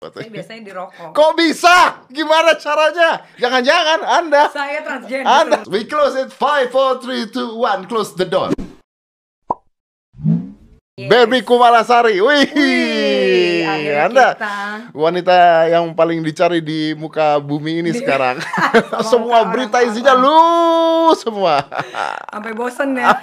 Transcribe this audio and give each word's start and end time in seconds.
Saya 0.00 0.32
biasanya 0.32 0.64
di 0.64 0.72
rokok. 0.72 1.12
Kok 1.12 1.32
bisa? 1.36 2.08
Gimana 2.08 2.56
caranya? 2.56 3.20
Jangan-jangan 3.36 4.00
Anda 4.00 4.48
Saya 4.48 4.80
transgender. 4.80 5.28
Anda 5.28 5.60
We 5.68 5.84
close 5.84 6.16
it 6.16 6.32
5 6.32 6.72
4 6.72 7.04
3 7.04 7.28
2 7.28 7.60
1 7.60 7.84
close 7.84 8.16
the 8.16 8.24
door. 8.24 8.48
Yes. 10.96 11.04
Baby 11.04 11.44
Kumalasari. 11.44 12.16
Wih. 12.16 12.48
Wih, 12.48 12.48
akhirnya 13.74 14.02
Anda 14.06 14.26
kita. 14.34 14.54
wanita 14.94 15.36
yang 15.68 15.84
paling 15.92 16.18
dicari 16.22 16.58
di 16.60 16.94
muka 16.94 17.38
bumi 17.38 17.82
ini 17.82 17.90
sekarang. 17.92 18.38
semua 19.10 19.46
berita 19.50 19.80
orang 19.80 19.88
isinya 19.90 20.14
lu 20.14 20.40
semua. 21.16 21.64
Sampai 22.34 22.52
bosen 22.54 22.94
ya. 22.94 23.16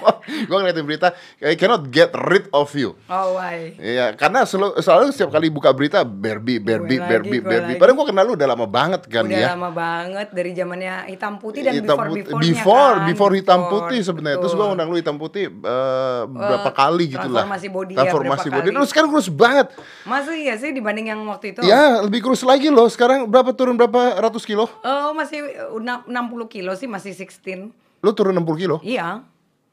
Gue 0.44 0.56
ngeliatin 0.60 0.84
berita, 0.84 1.08
I 1.40 1.56
cannot 1.56 1.88
get 1.88 2.12
rid 2.28 2.50
of 2.52 2.68
you. 2.76 2.92
Oh, 3.08 3.38
why? 3.40 3.72
Iya, 3.78 4.12
karena 4.14 4.44
selalu, 4.44 4.76
selalu 4.82 5.04
setiap 5.14 5.30
kali 5.32 5.48
buka 5.48 5.72
berita 5.72 6.04
Barbie, 6.04 6.60
gue 6.60 6.76
Barbie. 6.76 7.40
lagi. 7.40 7.72
Padahal 7.80 7.96
gue 7.96 8.06
kenal 8.12 8.24
lu 8.28 8.32
udah 8.36 8.48
lama 8.48 8.66
banget 8.68 9.02
kan 9.08 9.24
Udah 9.24 9.38
ya. 9.38 9.48
lama 9.56 9.70
banget 9.72 10.28
dari 10.34 10.50
zamannya 10.52 10.94
hitam 11.08 11.40
putih 11.40 11.64
dan 11.64 11.72
hitam 11.80 11.96
before 11.96 12.08
putih, 12.12 12.24
before 12.28 12.42
before, 12.42 12.94
kan? 12.94 13.06
before 13.08 13.32
hitam 13.34 13.58
Before, 13.58 13.72
putih 13.88 14.00
sebenarnya. 14.04 14.38
Terus 14.44 14.52
gue 14.54 14.66
undang 14.68 14.88
lu 14.92 14.96
hitam 14.98 15.16
putih 15.16 15.44
eh, 15.48 16.20
berapa 16.28 16.70
kali 16.70 17.04
gitu 17.08 17.28
lah. 17.28 17.44
transformasi 17.48 17.66
body 17.72 17.92
ya, 17.92 17.98
Transformasi 18.04 18.46
berapa 18.48 18.58
body. 18.60 18.68
Terus 18.76 18.88
sekarang 18.92 19.08
kurus 19.10 19.28
banget. 19.32 19.66
Masih 20.04 20.37
ya 20.44 20.54
sih 20.54 20.70
dibanding 20.70 21.10
yang 21.10 21.20
waktu 21.26 21.56
itu? 21.56 21.60
Ya, 21.64 21.98
lebih 22.04 22.22
kurus 22.22 22.46
lagi 22.46 22.70
loh. 22.70 22.86
Sekarang 22.86 23.26
berapa 23.26 23.50
turun 23.56 23.74
berapa 23.74 24.20
ratus 24.20 24.46
kilo? 24.46 24.70
Oh, 24.84 25.10
masih 25.16 25.42
uh, 25.72 25.78
enam- 25.80 26.04
60 26.06 26.46
kilo 26.52 26.72
sih, 26.76 26.86
masih 26.86 27.16
16. 27.16 27.74
Lu 28.04 28.10
turun 28.14 28.36
60 28.36 28.62
kilo? 28.62 28.76
Iya. 28.84 29.24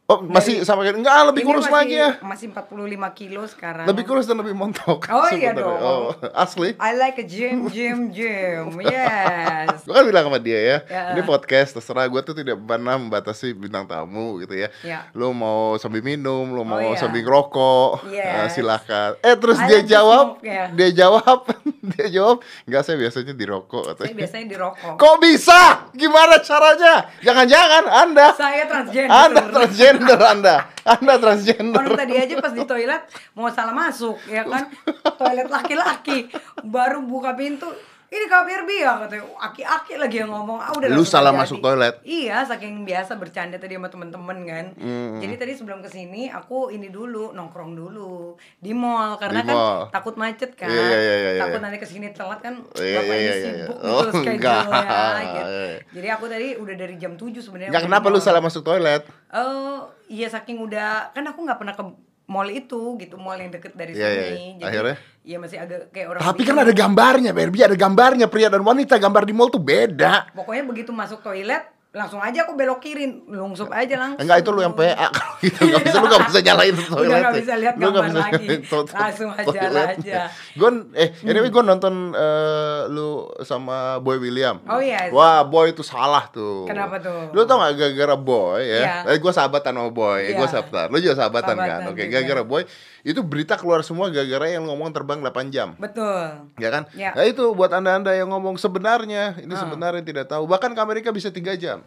Oh, 0.05 0.21
masih 0.21 0.61
sama 0.61 0.85
kayak 0.85 1.01
enggak 1.01 1.17
lebih 1.33 1.41
Ini 1.41 1.49
kurus 1.49 1.65
masih, 1.65 1.77
lagi 1.81 1.95
ya. 1.97 2.09
Masih 2.21 2.47
45 2.53 3.17
kilo 3.17 3.41
sekarang. 3.49 3.89
Lebih 3.89 4.03
kurus 4.05 4.29
dan 4.29 4.37
lebih 4.37 4.53
montok. 4.53 5.09
Oh, 5.09 5.25
iya 5.33 5.49
sebenarnya. 5.49 5.65
dong. 5.65 5.77
Oh, 5.81 6.05
asli. 6.37 6.77
I 6.77 6.93
like 6.93 7.17
a 7.17 7.25
gym, 7.25 7.65
gym, 7.73 8.13
gym. 8.13 8.69
Yes. 8.85 9.81
Gue 9.81 9.97
kan 9.97 10.05
bilang 10.05 10.29
sama 10.29 10.37
dia 10.37 10.61
ya, 10.61 10.77
Ya. 10.85 11.17
ini 11.17 11.25
podcast 11.25 11.73
terserah 11.73 12.05
gue 12.05 12.21
tuh 12.21 12.37
tidak 12.37 12.53
pernah 12.61 13.01
membatasi 13.01 13.57
bintang 13.57 13.89
tamu 13.89 14.37
gitu 14.45 14.53
ya. 14.53 14.69
Ya. 14.85 15.09
Lu 15.17 15.33
mau 15.33 15.73
sambil 15.81 16.05
minum, 16.05 16.53
lu 16.53 16.61
mau 16.61 16.77
iya. 16.77 17.01
sambil 17.01 17.25
ngerokok, 17.25 18.05
Yes. 18.13 18.45
eh, 18.45 18.47
silahkan. 18.53 19.17
Eh 19.25 19.33
terus 19.41 19.57
I 19.57 19.65
dia 19.65 19.79
like 19.81 19.89
jawab, 19.89 20.25
smoke, 20.37 20.45
ya. 20.45 20.65
dia 20.69 20.89
jawab, 20.93 21.39
dia 21.97 22.07
jawab, 22.13 22.37
nggak 22.69 22.81
saya 22.85 22.95
biasanya 23.01 23.33
di 23.33 23.45
rokok. 23.49 23.97
Saya 23.97 24.13
biasanya 24.13 24.45
di 24.53 24.57
rokok. 24.61 24.95
Kok 25.01 25.15
bisa? 25.17 25.89
Gimana 25.97 26.37
caranya? 26.45 27.09
Jangan-jangan 27.25 27.83
Anda, 27.89 28.27
Saya 28.37 28.63
transgender. 28.69 29.09
Anda 29.09 29.41
transgender 29.49 29.94
Anda, 30.03 30.55
Anda 30.83 31.13
transgender. 31.17 31.79
Orang 31.79 31.95
tadi 31.95 32.13
aja 32.19 32.35
pas 32.41 32.53
di 32.53 32.63
toilet 32.67 33.01
mau 33.33 33.47
salah 33.51 33.75
masuk 33.75 34.19
ya 34.27 34.43
kan? 34.43 34.69
Toilet 35.15 35.47
laki-laki. 35.47 36.27
Baru 36.65 37.03
buka 37.05 37.33
pintu 37.33 37.71
ini 38.07 38.25
KBRB 38.25 38.69
ya 38.77 38.91
katanya 38.99 39.23
aki-aki 39.39 39.93
lagi 39.95 40.17
yang 40.17 40.29
ngomong 40.29 40.57
ah 40.57 40.71
udah 40.71 40.87
Lu 40.87 41.01
salah 41.01 41.29
terjadi. 41.29 41.41
masuk 41.41 41.57
toilet. 41.59 41.93
iya 42.01 42.41
saking 42.41 42.81
biasa 42.81 43.15
bercanda 43.15 43.55
tadi 43.55 43.73
sama 43.73 43.87
temen-temen 43.87 44.37
kan 44.43 44.65
Hmm. 44.75 45.17
jadi 45.17 45.35
tadi 45.35 45.53
sebelum 45.53 45.79
ke 45.79 45.87
sini 45.87 46.27
aku 46.27 46.69
ini 46.69 46.87
dulu 46.87 47.31
nongkrong 47.31 47.73
dulu 47.73 48.33
di 48.55 48.71
mall 48.71 49.15
karena 49.15 49.39
Di 49.39 49.47
kan 49.47 49.55
mall. 49.55 49.79
takut 49.89 50.15
macet 50.15 50.53
kan 50.53 50.67
Iya, 50.67 50.81
iya, 50.81 50.97
iya, 50.97 51.15
iya, 51.15 51.39
takut 51.39 51.57
iya. 51.57 51.65
nanti 51.65 51.77
ke 51.77 51.87
sini 51.87 52.07
telat 52.09 52.39
kan 52.39 52.53
iya, 52.75 52.99
ini 52.99 53.13
iya, 53.15 53.17
iya. 53.17 53.33
sibuk 53.65 53.77
Oh, 53.77 54.01
gitu 54.01 54.17
enggak. 54.27 54.61
schedule-nya 54.63 55.21
gitu. 55.23 55.41
Iya. 55.47 55.67
jadi 55.91 56.07
aku 56.11 56.25
tadi 56.27 56.47
udah 56.55 56.75
dari 56.75 56.95
jam 56.95 57.13
7 57.13 57.29
sebenarnya 57.37 57.71
Nggak 57.71 57.85
kenapa 57.85 58.05
lu 58.07 58.19
salah 58.19 58.39
masuk 58.39 58.61
toilet? 58.61 59.03
Oh, 59.29 59.79
iya 60.05 60.27
saking 60.27 60.57
udah 60.57 61.11
kan 61.11 61.23
aku 61.23 61.39
nggak 61.41 61.57
pernah 61.57 61.73
ke 61.73 61.83
mall 62.25 62.49
itu 62.49 62.97
gitu, 62.97 63.15
mall 63.17 63.37
yang 63.37 63.53
deket 63.53 63.73
dari 63.73 63.93
Iya, 63.93 64.07
iya, 64.09 64.09
sini. 64.09 64.25
iya. 64.25 64.53
Jadi 64.57 64.65
Akhirnya? 64.65 64.97
iya 65.21 65.37
masih 65.37 65.57
agak 65.61 65.79
kayak 65.93 66.07
orang 66.09 66.21
Tapi 66.25 66.41
kan 66.41 66.57
ada 66.57 66.73
gambarnya, 66.73 67.31
Barbie 67.33 67.63
ada 67.63 67.77
gambarnya 67.77 68.25
pria 68.25 68.49
dan 68.49 68.63
wanita. 68.65 68.95
Gambar 68.97 69.23
di 69.25 69.33
mall 69.33 69.49
tuh 69.49 69.61
beda. 69.61 70.33
Pokoknya 70.33 70.63
begitu 70.65 70.89
masuk 70.89 71.21
toilet 71.21 71.63
langsung 71.95 72.19
aja 72.19 72.43
aku 72.43 72.53
belok 72.53 72.77
kiri, 72.77 73.07
lungsup 73.25 73.71
aja 73.71 73.95
langsung. 73.95 74.19
Enggak 74.19 74.43
itu 74.43 74.49
lu 74.51 74.59
yang 74.59 74.75
PA 74.75 75.07
kalau 75.07 75.35
gitu 75.39 75.63
nggak 75.63 75.79
bisa 75.81 75.95
lu 75.95 76.05
nggak 76.05 76.23
bisa 76.27 76.39
nyalain 76.51 76.75
toilet. 76.75 77.07
Udah 77.07 77.17
nggak 77.17 77.35
bisa 77.39 77.53
lihat 77.55 77.73
Lu 77.73 77.87
gambar 77.87 78.03
bisa 78.05 78.19
lagi. 78.19 78.47
Langsung 78.91 79.29
aja 79.31 79.45
toiletnya. 79.47 79.95
aja. 79.95 80.21
Gue 80.53 80.69
eh 80.93 81.09
anyway 81.23 81.47
gue 81.47 81.63
nonton 81.63 81.93
eh, 82.11 82.81
lu 82.87 83.07
sama 83.41 83.97
Boy 83.97 84.19
William. 84.19 84.59
Oh, 84.65 84.77
iya. 84.77 85.07
Wah 85.09 85.41
Boy 85.41 85.71
itu 85.71 85.81
salah 85.81 86.27
tuh. 86.27 86.67
Kenapa 86.67 86.99
tuh? 86.99 87.31
Lu 87.31 87.47
tau 87.47 87.57
gak 87.57 87.73
gara-gara 87.73 88.15
Boy 88.15 88.59
ya? 88.61 88.75
Iya. 88.75 88.95
Eh 89.09 89.17
gue 89.17 89.31
sahabatan 89.31 89.71
sama 89.71 89.89
Boy. 89.89 90.19
Eh, 90.21 90.33
gue 90.33 90.41
Iya. 90.41 90.51
sahabatan. 90.51 90.85
Lu 90.91 90.97
juga 90.99 91.15
sahabatan, 91.15 91.55
kan? 91.55 91.63
Sahabatan 91.79 91.89
Oke 91.89 92.01
juga. 92.01 92.11
gara-gara 92.11 92.43
Boy 92.43 92.61
itu 93.05 93.21
berita 93.21 93.53
keluar 93.53 93.79
semua 93.79 94.09
gara-gara 94.09 94.49
yang 94.49 94.65
ngomong 94.65 94.89
terbang 94.89 95.21
8 95.21 95.47
jam. 95.47 95.77
Betul. 95.77 96.49
Ya 96.57 96.69
kan? 96.69 96.83
Ya. 96.91 97.13
Nah 97.13 97.21
itu 97.23 97.45
buat 97.53 97.69
anda-anda 97.69 98.09
yang 98.11 98.27
ngomong 98.27 98.57
sebenarnya, 98.57 99.37
ini 99.37 99.53
Ah. 99.53 99.61
sebenarnya 99.61 100.01
tidak 100.01 100.25
tahu. 100.25 100.43
Bahkan 100.43 100.73
ke 100.73 100.81
Amerika 100.81 101.13
bisa 101.13 101.29
tiga 101.29 101.53
jam. 101.53 101.85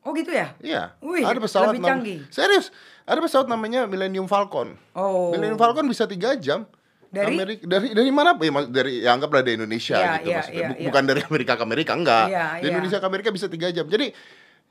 Oh 0.00 0.14
gitu 0.14 0.30
ya? 0.30 0.54
Iya. 0.58 0.94
Wih, 1.02 1.20
ada 1.20 1.36
pesawat 1.36 1.74
lebih 1.74 1.82
nam- 1.82 1.90
canggih. 1.98 2.18
Serius, 2.30 2.70
ada 3.02 3.18
pesawat 3.18 3.44
namanya 3.44 3.84
Millennium 3.84 4.24
Falcon. 4.24 4.78
Oh. 4.94 5.28
Millennium 5.28 5.58
Falcon 5.58 5.84
bisa 5.84 6.06
tiga 6.06 6.32
jam. 6.34 6.64
Dari? 7.10 7.34
Amerika, 7.34 7.66
dari 7.66 7.90
dari 7.90 8.10
mana? 8.14 8.38
Ya, 8.38 8.50
dari 8.64 9.02
ya 9.02 9.10
anggaplah 9.12 9.42
dari 9.42 9.58
Indonesia 9.58 9.98
Iya, 9.98 10.12
gitu 10.16 10.30
maksudnya. 10.30 10.54
iya, 10.54 10.68
iya. 10.72 10.86
Bukan 10.86 11.02
dari 11.04 11.20
Amerika 11.20 11.52
ke 11.52 11.62
Amerika 11.66 11.92
enggak. 11.92 12.26
Iya, 12.30 12.46
dari 12.54 12.62
iya. 12.62 12.70
Indonesia 12.70 12.98
ke 13.02 13.06
Amerika 13.10 13.28
bisa 13.34 13.46
tiga 13.50 13.66
jam. 13.68 13.82
Jadi 13.84 14.06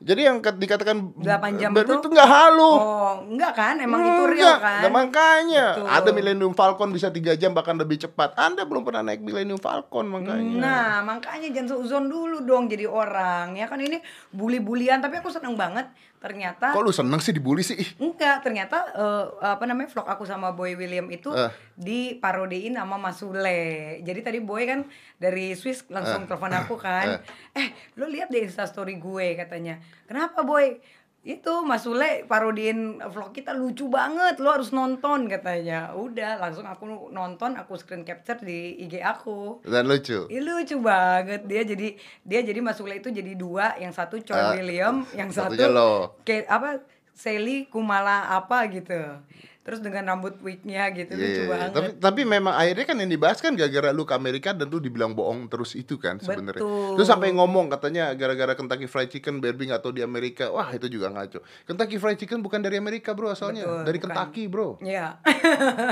jadi 0.00 0.32
yang 0.32 0.40
kat- 0.40 0.56
dikatakan 0.56 1.12
8 1.12 1.60
jam 1.60 1.70
itu? 1.70 1.84
itu 1.84 2.08
enggak 2.08 2.24
halu. 2.24 2.72
Oh, 2.72 3.20
enggak 3.22 3.52
kan? 3.52 3.76
Emang 3.76 4.00
itu 4.00 4.24
real 4.26 4.48
Enggak. 4.48 4.58
kan? 4.58 4.80
Nah, 4.80 4.90
makanya 4.90 5.64
Betul. 5.76 5.86
ada 5.92 6.10
Millennium 6.10 6.54
Falcon 6.56 6.88
bisa 6.88 7.12
tiga 7.12 7.36
jam 7.36 7.52
bahkan 7.52 7.76
lebih 7.76 8.00
cepat. 8.00 8.32
Anda 8.34 8.64
belum 8.64 8.80
pernah 8.80 9.04
naik 9.04 9.20
Millennium 9.20 9.60
Falcon 9.60 10.08
makanya. 10.08 10.56
Nah, 10.56 10.92
makanya 11.04 11.52
jangan 11.52 11.76
seuzon 11.76 12.08
dulu 12.08 12.40
dong 12.40 12.66
jadi 12.66 12.88
orang. 12.88 13.54
Ya 13.54 13.68
kan 13.68 13.76
ini 13.76 14.00
bully-bulian, 14.30 14.98
tapi 14.98 15.20
aku 15.20 15.28
seneng 15.28 15.52
banget 15.54 15.84
ternyata 16.20 16.70
Kok 16.70 16.84
lu 16.84 16.92
seneng 16.92 17.18
sih 17.18 17.32
dibully 17.32 17.60
sih? 17.60 17.74
Ih, 17.74 17.90
Enggak, 17.98 18.44
ternyata 18.44 18.92
eh, 18.92 19.24
apa 19.42 19.64
namanya 19.64 19.88
vlog 19.88 20.04
aku 20.04 20.22
sama 20.22 20.52
Boy 20.52 20.76
William 20.76 21.08
itu 21.08 21.32
Eh. 21.32 21.48
diparodiin 21.74 22.76
sama 22.76 22.94
Mas 22.94 23.16
Sule. 23.16 23.60
Jadi 24.00 24.20
tadi 24.20 24.38
Boy 24.38 24.62
kan 24.64 24.80
dari 25.16 25.52
Swiss 25.52 25.88
langsung 25.88 26.24
telepon 26.26 26.52
aku 26.54 26.76
kan. 26.76 27.24
Eh, 27.50 27.68
lo 27.96 28.04
lihat 28.04 28.28
deh 28.28 28.44
Insta 28.44 28.64
story 28.64 28.94
gue 28.94 29.34
katanya. 29.34 29.80
Kenapa 30.04 30.40
Boy? 30.42 30.76
Itu 31.20 31.68
Mas 31.68 31.84
Sule 31.84 32.24
parodiin 32.24 32.96
vlog 33.12 33.36
kita 33.36 33.52
lucu 33.52 33.92
banget, 33.92 34.40
lo 34.40 34.56
harus 34.56 34.72
nonton 34.72 35.28
katanya. 35.28 35.92
Udah, 35.92 36.40
langsung 36.40 36.64
aku 36.64 37.12
nonton, 37.12 37.60
aku 37.60 37.76
screen 37.76 38.08
capture 38.08 38.40
di 38.40 38.80
IG 38.80 39.04
aku. 39.04 39.60
Dan 39.60 39.84
lucu. 39.84 40.24
Ih, 40.26 40.40
lucu 40.40 40.80
banget 40.80 41.44
dia 41.44 41.60
jadi 41.60 41.92
dia 42.24 42.40
jadi 42.40 42.64
Mas 42.64 42.80
Sule 42.80 42.96
itu 42.96 43.12
jadi 43.12 43.36
dua, 43.36 43.76
yang 43.76 43.92
satu 43.92 44.16
Choi 44.16 44.32
Ah, 44.32 44.56
William, 44.56 45.04
yang 45.12 45.28
satu 45.28 45.60
lo. 45.68 46.16
kayak 46.24 46.48
apa 46.48 46.80
Sally 47.12 47.68
Kumala 47.68 48.32
apa 48.32 48.64
gitu. 48.72 49.20
Terus 49.60 49.84
dengan 49.84 50.08
rambut 50.08 50.40
wignya 50.40 50.88
gitu 50.96 51.12
Iya, 51.12 51.20
lucu 51.20 51.28
iya, 51.28 51.44
iya. 51.44 51.50
banget. 51.52 51.70
Tapi 51.76 51.90
tapi 52.00 52.20
memang 52.24 52.56
akhirnya 52.56 52.86
kan 52.88 52.96
yang 52.96 53.10
dibahas 53.12 53.38
kan 53.44 53.52
gara-gara 53.52 53.92
lu 53.92 54.08
ke 54.08 54.14
Amerika 54.16 54.56
dan 54.56 54.72
lu 54.72 54.80
dibilang 54.80 55.12
bohong 55.12 55.52
terus 55.52 55.76
itu 55.76 56.00
kan 56.00 56.16
sebenarnya. 56.16 56.64
Terus 56.96 57.04
sampai 57.04 57.28
ngomong 57.36 57.68
katanya 57.68 58.08
gara-gara 58.16 58.56
Kentucky 58.56 58.88
Fried 58.88 59.12
Chicken 59.12 59.44
Barbie 59.44 59.68
nggak 59.68 59.84
tahu 59.84 59.92
di 59.92 60.00
Amerika. 60.00 60.48
Wah, 60.48 60.72
itu 60.72 60.88
juga 60.88 61.12
ngaco. 61.12 61.44
Kentucky 61.68 62.00
Fried 62.00 62.16
Chicken 62.16 62.40
bukan 62.40 62.64
dari 62.64 62.80
Amerika, 62.80 63.12
Bro, 63.12 63.36
asalnya. 63.36 63.68
Betul, 63.68 63.84
dari 63.84 63.98
bukan. 64.00 64.08
Kentucky, 64.08 64.42
Bro. 64.48 64.68
Iya. 64.80 65.20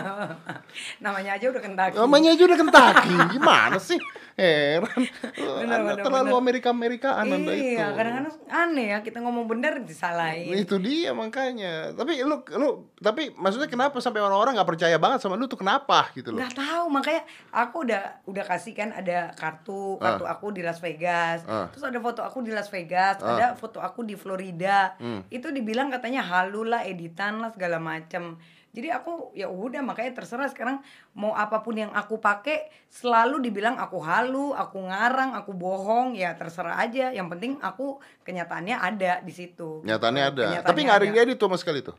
Namanya 1.04 1.30
aja 1.36 1.46
udah 1.52 1.62
Kentucky. 1.62 1.96
Namanya 2.00 2.28
aja 2.32 2.42
udah 2.48 2.58
Kentucky. 2.58 3.14
Gimana 3.36 3.78
sih? 3.78 4.00
Heran. 4.38 5.02
Bener, 5.58 5.78
bener, 5.82 6.04
terlalu 6.06 6.30
bener. 6.30 6.40
Amerika-Amerikaan 6.46 7.26
Anda 7.26 7.52
itu. 7.58 7.74
Iya, 7.74 7.86
kadang-kadang 7.90 8.34
aneh 8.46 8.86
ya 8.94 8.98
kita 9.02 9.18
ngomong 9.18 9.50
bener 9.50 9.82
disalahin. 9.82 10.54
Itu 10.54 10.78
dia 10.78 11.10
makanya. 11.10 11.90
Tapi 11.92 12.22
lu 12.22 12.38
lu 12.54 12.86
tapi 13.02 13.34
maksudnya 13.58 13.74
kenapa 13.74 13.98
sampai 13.98 14.22
orang-orang 14.22 14.54
nggak 14.54 14.70
percaya 14.70 14.96
banget 14.96 15.18
sama 15.18 15.34
lu 15.34 15.44
tuh 15.44 15.58
kenapa 15.58 16.14
gitu 16.14 16.30
loh? 16.30 16.38
nggak 16.38 16.54
tahu 16.54 16.84
makanya 16.88 17.22
aku 17.50 17.76
udah 17.82 18.02
udah 18.24 18.44
kasih 18.46 18.70
kan 18.72 18.88
ada 18.92 19.34
kartu 19.34 19.98
kartu 19.98 20.22
aku 20.24 20.54
di 20.54 20.62
Las 20.62 20.78
Vegas 20.78 21.42
Ah. 21.42 21.66
terus 21.68 21.82
ada 21.82 21.98
foto 21.98 22.22
aku 22.22 22.38
di 22.40 22.50
Las 22.50 22.70
Vegas 22.70 23.18
Ah. 23.18 23.34
ada 23.34 23.46
foto 23.52 23.78
aku 23.78 24.00
di 24.00 24.14
Florida 24.14 24.94
Hmm. 24.94 25.26
itu 25.28 25.50
dibilang 25.50 25.90
katanya 25.90 26.22
halu 26.22 26.62
lah 26.62 26.82
editan 26.82 27.38
lah 27.38 27.50
segala 27.50 27.76
macam 27.76 28.38
jadi 28.68 28.94
aku 28.94 29.32
ya 29.32 29.48
udah 29.48 29.80
makanya 29.80 30.14
terserah 30.14 30.46
sekarang 30.46 30.78
mau 31.12 31.32
apa 31.32 31.58
pun 31.58 31.74
yang 31.74 31.90
aku 31.90 32.20
pakai 32.20 32.68
selalu 32.86 33.40
dibilang 33.40 33.74
aku 33.74 33.98
halu 33.98 34.52
aku 34.52 34.78
ngarang 34.84 35.34
aku 35.34 35.50
bohong 35.50 36.14
ya 36.14 36.36
terserah 36.36 36.78
aja 36.78 37.10
yang 37.10 37.26
penting 37.26 37.58
aku 37.58 37.96
kenyataannya 38.22 38.76
ada 38.76 39.18
di 39.18 39.32
situ 39.32 39.82
Nyatanya 39.82 40.22
ada. 40.26 40.44
Kenyataannya 40.52 40.68
Tapi 40.68 40.80
nggak 40.80 40.94
ada 40.94 41.04
yang 41.04 41.16
diedit 41.16 41.36
tuh 41.36 41.48
sama 41.48 41.58
sekali 41.58 41.80
tuh. 41.80 41.96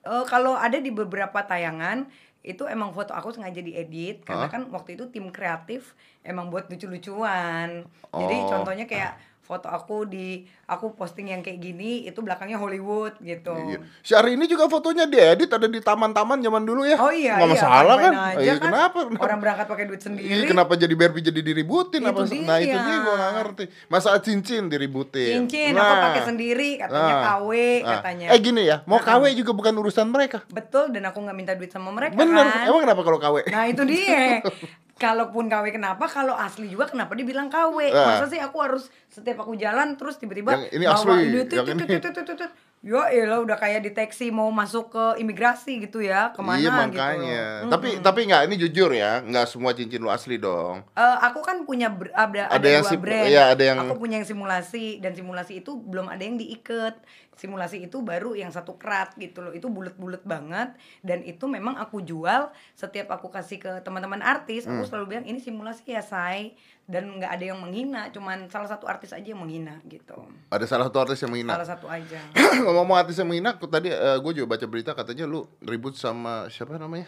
Eh, 0.00 0.24
kalau 0.24 0.56
ada 0.56 0.80
di 0.80 0.88
beberapa 0.88 1.44
tayangan 1.44 2.08
itu 2.40 2.64
emang 2.64 2.88
foto 2.96 3.12
aku 3.12 3.36
sengaja 3.36 3.60
diedit 3.60 4.24
karena 4.24 4.48
Hah? 4.48 4.52
kan 4.52 4.62
waktu 4.72 4.96
itu 4.96 5.12
tim 5.12 5.28
kreatif 5.28 5.92
emang 6.24 6.48
buat 6.48 6.72
lucu-lucuan. 6.72 7.84
Jadi 8.08 8.36
Oh. 8.40 8.48
contohnya 8.48 8.88
kayak 8.88 9.20
foto 9.50 9.66
aku 9.66 10.06
di 10.06 10.46
aku 10.70 10.94
posting 10.94 11.34
yang 11.34 11.42
kayak 11.42 11.58
gini 11.58 12.06
itu 12.06 12.22
belakangnya 12.22 12.54
Hollywood 12.54 13.18
gitu. 13.18 13.50
Iya. 13.50 13.82
Si 14.06 14.14
Ari 14.14 14.38
ini 14.38 14.46
juga 14.46 14.70
fotonya 14.70 15.10
diedit 15.10 15.50
ada 15.50 15.66
di 15.66 15.82
taman-taman 15.82 16.38
zaman 16.38 16.62
dulu 16.62 16.86
ya. 16.86 16.94
Oh 17.02 17.10
iya, 17.10 17.34
Nggak 17.34 17.50
iya, 17.50 17.54
masalah 17.58 17.96
kan? 17.98 18.12
aja 18.14 18.38
Iya, 18.38 18.52
kan. 18.54 18.70
kenapa? 18.70 18.98
kenapa? 19.10 19.22
Orang 19.26 19.38
berangkat 19.42 19.66
pakai 19.66 19.84
duit 19.90 20.02
sendiri. 20.06 20.30
Iya, 20.30 20.46
kenapa 20.46 20.78
jadi 20.78 20.94
Barbie 20.94 21.26
jadi 21.26 21.42
diributin 21.42 22.06
Itu 22.06 22.14
apa? 22.14 22.20
Nah 22.30 22.58
itu 22.62 22.78
dia. 22.78 22.86
dia 22.86 22.98
gue 23.02 23.14
gak 23.18 23.32
ngerti. 23.42 23.64
Masa 23.90 24.08
cincin 24.22 24.70
diributin. 24.70 25.42
Cincin 25.42 25.74
nah, 25.74 25.82
aku 25.82 25.94
pakai 26.06 26.22
sendiri 26.30 26.70
katanya 26.78 27.14
nah, 27.18 27.22
KW 27.34 27.50
nah. 27.50 27.90
katanya. 27.98 28.26
Eh 28.30 28.38
gini 28.38 28.62
ya, 28.70 28.76
mau 28.86 29.02
KW 29.02 29.22
juga 29.34 29.50
bukan 29.50 29.74
urusan 29.74 30.06
mereka. 30.14 30.46
Betul 30.46 30.94
dan 30.94 31.10
aku 31.10 31.18
nggak 31.26 31.34
minta 31.34 31.52
duit 31.58 31.74
sama 31.74 31.90
mereka 31.90 32.14
Bener. 32.14 32.46
kan. 32.46 32.70
Emang 32.70 32.86
kenapa 32.86 33.02
kalau 33.02 33.18
KW? 33.18 33.50
Nah 33.50 33.66
itu 33.66 33.82
dia. 33.82 34.38
Kalaupun 35.00 35.48
KW 35.48 35.72
kenapa? 35.72 36.04
Kalau 36.04 36.36
asli 36.36 36.68
juga 36.68 36.84
kenapa 36.84 37.16
dibilang 37.16 37.48
KW? 37.48 37.88
Ah. 37.88 38.14
Masa 38.14 38.28
sih 38.28 38.36
aku 38.36 38.60
harus 38.60 38.92
setiap 39.08 39.40
aku 39.40 39.56
jalan 39.56 39.96
terus 39.96 40.14
tiba-tiba 40.14 40.52
Yang 40.52 40.64
ini 40.70 40.84
asli, 40.84 41.08
yang 41.32 41.66
ini. 41.66 41.96
tut, 41.96 42.12
tut, 42.12 42.36
tut. 42.36 42.52
Ya 42.80 43.08
elah 43.10 43.36
udah 43.38 43.56
kayak 43.56 43.80
deteksi 43.82 44.28
mau 44.28 44.48
masuk 44.50 44.88
ke 44.90 45.20
imigrasi 45.20 45.80
gitu 45.80 46.00
ya 46.00 46.32
ke 46.32 46.40
mana 46.40 46.56
iya 46.56 46.68
gitu. 46.68 46.80
makanya. 46.90 47.44
Mm-mm. 47.58 47.68
Tapi 47.68 47.88
tapi 47.98 48.20
nggak 48.24 48.42
ini 48.44 48.56
jujur 48.58 48.90
ya, 48.90 49.20
nggak 49.20 49.44
semua 49.46 49.72
cincin 49.72 50.00
lu 50.00 50.08
asli 50.08 50.36
dong. 50.36 50.80
Eh, 50.90 51.16
aku 51.22 51.40
kan 51.40 51.60
punya 51.62 51.88
ber- 51.88 52.08
ada, 52.10 52.48
Ada 52.48 52.56
ada, 52.56 52.68
yang 52.70 52.80
dua 52.82 52.90
sim- 52.90 53.00
brand. 53.00 53.24
iya, 53.26 53.52
ada 53.52 53.60
yang- 53.62 53.80
Aku 53.82 53.96
punya 53.96 54.16
yang 54.16 54.24
simulasi 54.24 54.96
dan 54.96 55.12
simulasi 55.12 55.60
itu 55.60 55.76
belum 55.76 56.08
ada 56.08 56.20
yang 56.20 56.36
diikat. 56.36 56.96
Simulasi 57.40 57.80
itu 57.80 58.04
baru 58.04 58.36
yang 58.36 58.52
satu 58.52 58.76
kerat 58.76 59.16
gitu 59.16 59.40
loh. 59.40 59.56
Itu 59.56 59.72
bulat-bulat 59.72 60.28
banget 60.28 60.76
dan 61.00 61.24
itu 61.24 61.48
memang 61.48 61.80
aku 61.80 62.04
jual 62.04 62.52
setiap 62.76 63.08
aku 63.08 63.32
kasih 63.32 63.56
ke 63.56 63.80
teman-teman 63.80 64.20
artis, 64.20 64.68
Hmm. 64.68 64.76
aku 64.76 64.92
selalu 64.92 65.16
bilang 65.16 65.24
ini 65.24 65.40
simulasi 65.40 65.88
ya, 65.88 66.04
say. 66.04 66.52
Dan 66.84 67.16
nggak 67.16 67.32
ada 67.32 67.44
yang 67.54 67.56
menghina, 67.62 68.10
cuman 68.10 68.50
salah 68.50 68.66
satu 68.66 68.84
artis 68.84 69.14
aja 69.14 69.22
yang 69.22 69.38
menghina 69.38 69.78
gitu. 69.86 70.20
Ada 70.50 70.66
salah 70.66 70.84
satu 70.90 70.98
artis 71.00 71.22
yang 71.22 71.30
menghina. 71.30 71.54
Salah 71.56 71.70
satu 71.78 71.86
aja. 71.86 72.18
Ngomong-ngomong 72.66 72.98
artis 72.98 73.16
yang 73.16 73.30
menghina, 73.30 73.54
aku 73.54 73.70
tadi 73.70 73.88
gue 73.94 74.32
juga 74.36 74.58
baca 74.58 74.66
berita 74.66 74.90
katanya 74.92 75.24
lu 75.24 75.46
ribut 75.62 75.94
sama 75.94 76.50
siapa 76.50 76.74
namanya? 76.76 77.06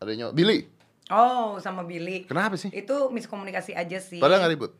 Adanya 0.00 0.32
Billy. 0.32 0.68
Oh, 1.12 1.60
sama 1.62 1.86
Billy. 1.86 2.26
Kenapa 2.26 2.58
sih? 2.58 2.72
Itu 2.74 3.12
miskomunikasi 3.14 3.76
aja 3.76 4.00
sih. 4.02 4.18
Padahal 4.18 4.42
nggak 4.42 4.52
ribut. 4.58 4.72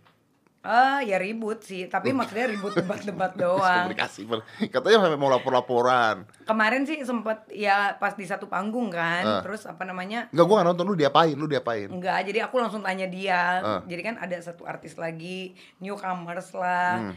Ah, 0.66 0.98
ya 0.98 1.16
ribut 1.16 1.62
sih, 1.62 1.86
tapi 1.86 2.10
maksudnya 2.10 2.46
ribut 2.48 2.74
debat-debat 2.76 3.32
doang. 3.32 3.86
Komunikasi. 3.86 4.26
Katanya 4.66 4.98
sampai 5.00 5.14
mau 5.16 5.30
lapor-laporan. 5.30 6.26
kemarin 6.42 6.82
sih 6.82 6.98
sempet 7.00 7.42
ya 7.50 7.94
pas 7.94 8.12
di 8.12 8.22
satu 8.22 8.46
panggung 8.46 8.86
kan 8.88 9.22
Ah. 9.22 9.40
terus 9.40 9.62
apa 9.64 9.82
namanya 9.82 10.30
Enggak, 10.30 10.44
gua 10.44 10.54
nggak 10.56 10.68
nonton 10.68 10.84
lu 10.84 10.94
diapain, 10.94 11.34
lu 11.34 11.46
diapain. 11.46 11.86
enggak 11.88 12.22
jadi 12.24 12.38
aku 12.44 12.56
langsung 12.56 12.80
tanya 12.80 13.06
dia 13.06 13.42
Ah. 13.58 13.80
jadi 13.82 14.02
kan 14.04 14.14
ada 14.16 14.38
satu 14.38 14.62
artis 14.62 14.94
lagi 14.96 15.54
newcomers 15.80 16.50
lah 16.52 17.02
Hmm. 17.02 17.14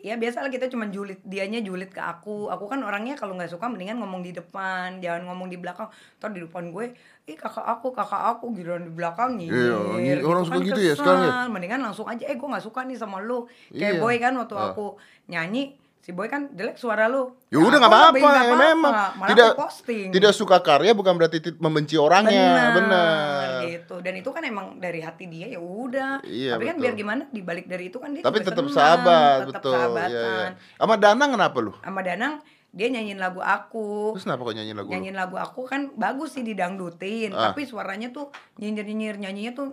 Ya 0.00 0.14
biasa 0.14 0.40
lah 0.40 0.48
kita 0.48 0.66
cuma 0.66 0.86
julid 0.86 1.18
dianya 1.22 1.58
julid 1.58 1.88
ke 1.88 1.98
aku 1.98 2.46
aku 2.46 2.64
kan 2.66 2.80
orangnya 2.80 3.14
kalau 3.14 3.32
nggak 3.32 3.48
suka 3.48 3.66
mendingan 3.66 3.96
ngomong 3.96 4.20
di 4.20 4.30
depan 4.30 4.98
jangan 4.98 5.26
ngomong 5.26 5.46
di 5.46 5.56
belakang 5.56 5.86
ntar 6.16 6.30
di 6.30 6.40
depan 6.40 6.68
gue 6.68 6.94
ih 7.24 7.34
kakak 7.34 7.62
aku 7.62 7.90
kakak 7.90 8.22
aku 8.32 8.52
gitu 8.52 8.72
di 8.76 8.88
belakang 8.88 9.36
Iya, 9.36 9.74
nyinyir 9.94 10.18
orang 10.22 10.42
suka 10.42 10.58
gitu 10.62 10.80
ya 10.80 10.94
sekarang 10.94 11.22
ya? 11.22 11.32
mendingan 11.46 11.80
langsung 11.80 12.04
aja 12.04 12.22
eh 12.22 12.34
gue 12.34 12.48
nggak 12.48 12.62
suka 12.62 12.82
nih 12.82 12.94
sama 12.94 13.18
lu 13.18 13.44
kayak 13.68 13.96
Iya. 13.96 14.00
boy 14.00 14.16
kan 14.16 14.32
waktu 14.34 14.54
Ah. 14.54 14.70
aku 14.70 14.96
nyanyi 15.26 15.76
si 15.98 16.10
boy 16.10 16.24
kan 16.24 16.48
jelek 16.50 16.74
suara 16.74 17.04
lu 17.04 17.34
Ya 17.48 17.58
udah 17.58 17.68
Aku 17.70 17.80
nggak 17.80 17.90
apa-apa, 17.90 18.28
memang 18.54 18.92
malah 19.14 19.28
tidak 19.28 19.50
posting 19.54 20.08
tidak 20.08 20.32
suka 20.32 20.56
karya 20.58 20.92
bukan 20.92 21.12
berarti 21.12 21.38
ti- 21.38 21.56
membenci 21.56 21.96
orangnya, 21.96 22.72
benar. 22.72 23.64
gitu 23.64 23.96
dan 23.98 24.14
itu 24.14 24.28
kan 24.28 24.42
emang 24.42 24.76
dari 24.76 24.98
hati 24.98 25.24
dia 25.26 25.48
ya 25.48 25.58
udah 25.58 26.20
Iya, 26.22 26.54
tapi 26.54 26.64
kan 26.64 26.74
betul. 26.74 26.82
biar 26.82 26.94
gimana 26.94 27.22
dibalik 27.28 27.66
dari 27.66 27.84
itu 27.86 27.96
kan 27.96 28.10
dia 28.10 28.20
Tapi 28.20 28.38
tetap 28.38 28.64
senang, 28.64 28.74
sahabat, 28.74 29.38
tetap 29.44 29.52
betul. 29.58 29.72
Iya, 29.72 29.80
iya. 29.80 30.04
sahabatan 30.04 30.50
Sama 30.76 30.94
Danang 30.96 31.30
kenapa 31.32 31.58
lu? 31.58 31.72
sama 31.78 32.00
Danang 32.00 32.34
dia 32.68 32.92
nyanyiin 32.92 33.16
lagu 33.16 33.40
aku. 33.40 34.12
Terus 34.12 34.28
kenapa 34.28 34.44
kok 34.44 34.54
nyanyiin 34.60 34.76
lagu 34.76 34.88
nyanyiin 34.92 35.16
lagu 35.16 35.36
aku 35.40 35.64
kan 35.64 35.88
bagus 35.96 36.36
sih 36.36 36.44
didangdutin. 36.44 37.32
Ah. 37.32 37.50
tapi 37.50 37.64
suaranya 37.64 38.12
tuh 38.12 38.28
nyinyir 38.60 38.84
nyinyir 38.84 39.16
nyanyinya 39.16 39.52
tuh 39.56 39.66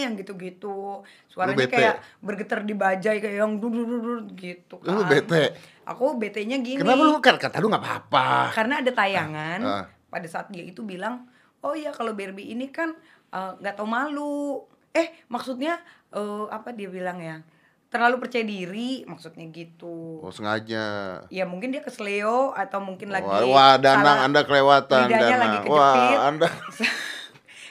yang 0.00 0.16
gitu 0.16 0.32
gitu 0.40 1.04
suaranya 1.28 1.68
kayak 1.68 1.96
bergetar 2.24 2.64
di 2.64 2.72
bajai 2.72 3.20
kayak 3.20 3.36
yang 3.44 3.60
dudur 3.60 4.24
gitu 4.40 4.80
kan. 4.80 4.96
Lu 4.96 5.04
bete? 5.04 5.52
aku 5.84 6.16
bete 6.16 6.40
nya 6.48 6.56
gini. 6.60 6.80
Kenapa 6.80 7.04
lu 7.04 7.20
kan 7.20 7.36
kata 7.36 7.60
lu 7.60 7.68
nggak 7.68 7.84
apa-apa? 7.84 8.52
karena 8.56 8.80
ada 8.80 8.90
tayangan 8.92 9.60
Ah. 9.64 9.84
pada 10.08 10.26
saat 10.28 10.48
dia 10.48 10.64
itu 10.64 10.80
bilang 10.80 11.28
oh 11.60 11.76
iya 11.76 11.92
kalau 11.92 12.16
Barbie 12.16 12.56
ini 12.56 12.72
kan 12.72 12.96
eh, 13.36 13.52
nggak 13.60 13.76
tahu 13.76 13.88
malu. 13.88 14.64
Eh 14.96 15.12
maksudnya 15.28 15.76
eh, 16.16 16.44
apa 16.48 16.72
dia 16.72 16.88
bilang 16.88 17.20
ya 17.20 17.44
terlalu 17.88 18.20
percaya 18.20 18.44
diri 18.44 19.02
maksudnya 19.04 19.48
gitu 19.48 20.20
Oh 20.20 20.28
sengaja. 20.28 21.24
ya 21.26 21.44
mungkin 21.44 21.70
dia 21.70 21.80
kesleo 21.80 22.52
atau 22.52 22.78
mungkin 22.78 23.08
lagi 23.08 23.24
Wah, 23.24 23.44
wah 23.44 23.74
Danang 23.76 24.28
Anda 24.28 24.44
kelewatan 24.44 25.08
Danang. 25.08 25.40
lagi 25.40 25.56
Wah, 25.66 25.92
kejepit. 25.96 26.18
Anda 26.22 26.48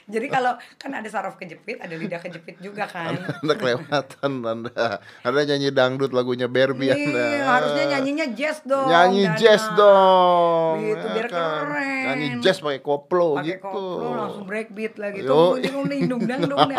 jadi 0.08 0.28
kalau 0.32 0.56
kan 0.80 0.92
ada 0.96 1.08
saraf 1.12 1.36
kejepit 1.36 1.84
ada 1.84 1.92
lidah 1.92 2.24
kejepit 2.24 2.64
juga 2.64 2.88
kan 2.96 3.20
Anda 3.44 3.54
kelewatan 3.60 4.32
Anda. 4.42 5.04
Anda 5.22 5.42
nyanyi 5.44 5.70
dangdut 5.76 6.16
lagunya 6.16 6.48
Barbie 6.48 6.88
Anda. 6.88 7.24
Iya, 7.28 7.44
harusnya 7.44 7.84
nyanyinya 7.92 8.26
jazz 8.32 8.64
dong. 8.64 8.88
Nyanyi 8.88 9.24
Dana. 9.28 9.36
jazz 9.36 9.64
dong. 9.76 10.76
Gitu, 10.80 11.06
ya 11.06 11.14
biar 11.14 11.28
kan? 11.28 11.44
keren. 11.44 12.04
Nyanyi 12.08 12.28
jazz 12.40 12.58
pakai 12.64 12.80
koplo 12.80 13.36
Pakai 13.36 13.60
gitu. 13.60 13.68
koplo 13.68 14.10
langsung 14.16 14.46
breakbeat 14.48 14.94
lah 14.96 15.10
gitu. 15.12 15.28
Yo. 15.28 15.60
Dong. 15.60 16.72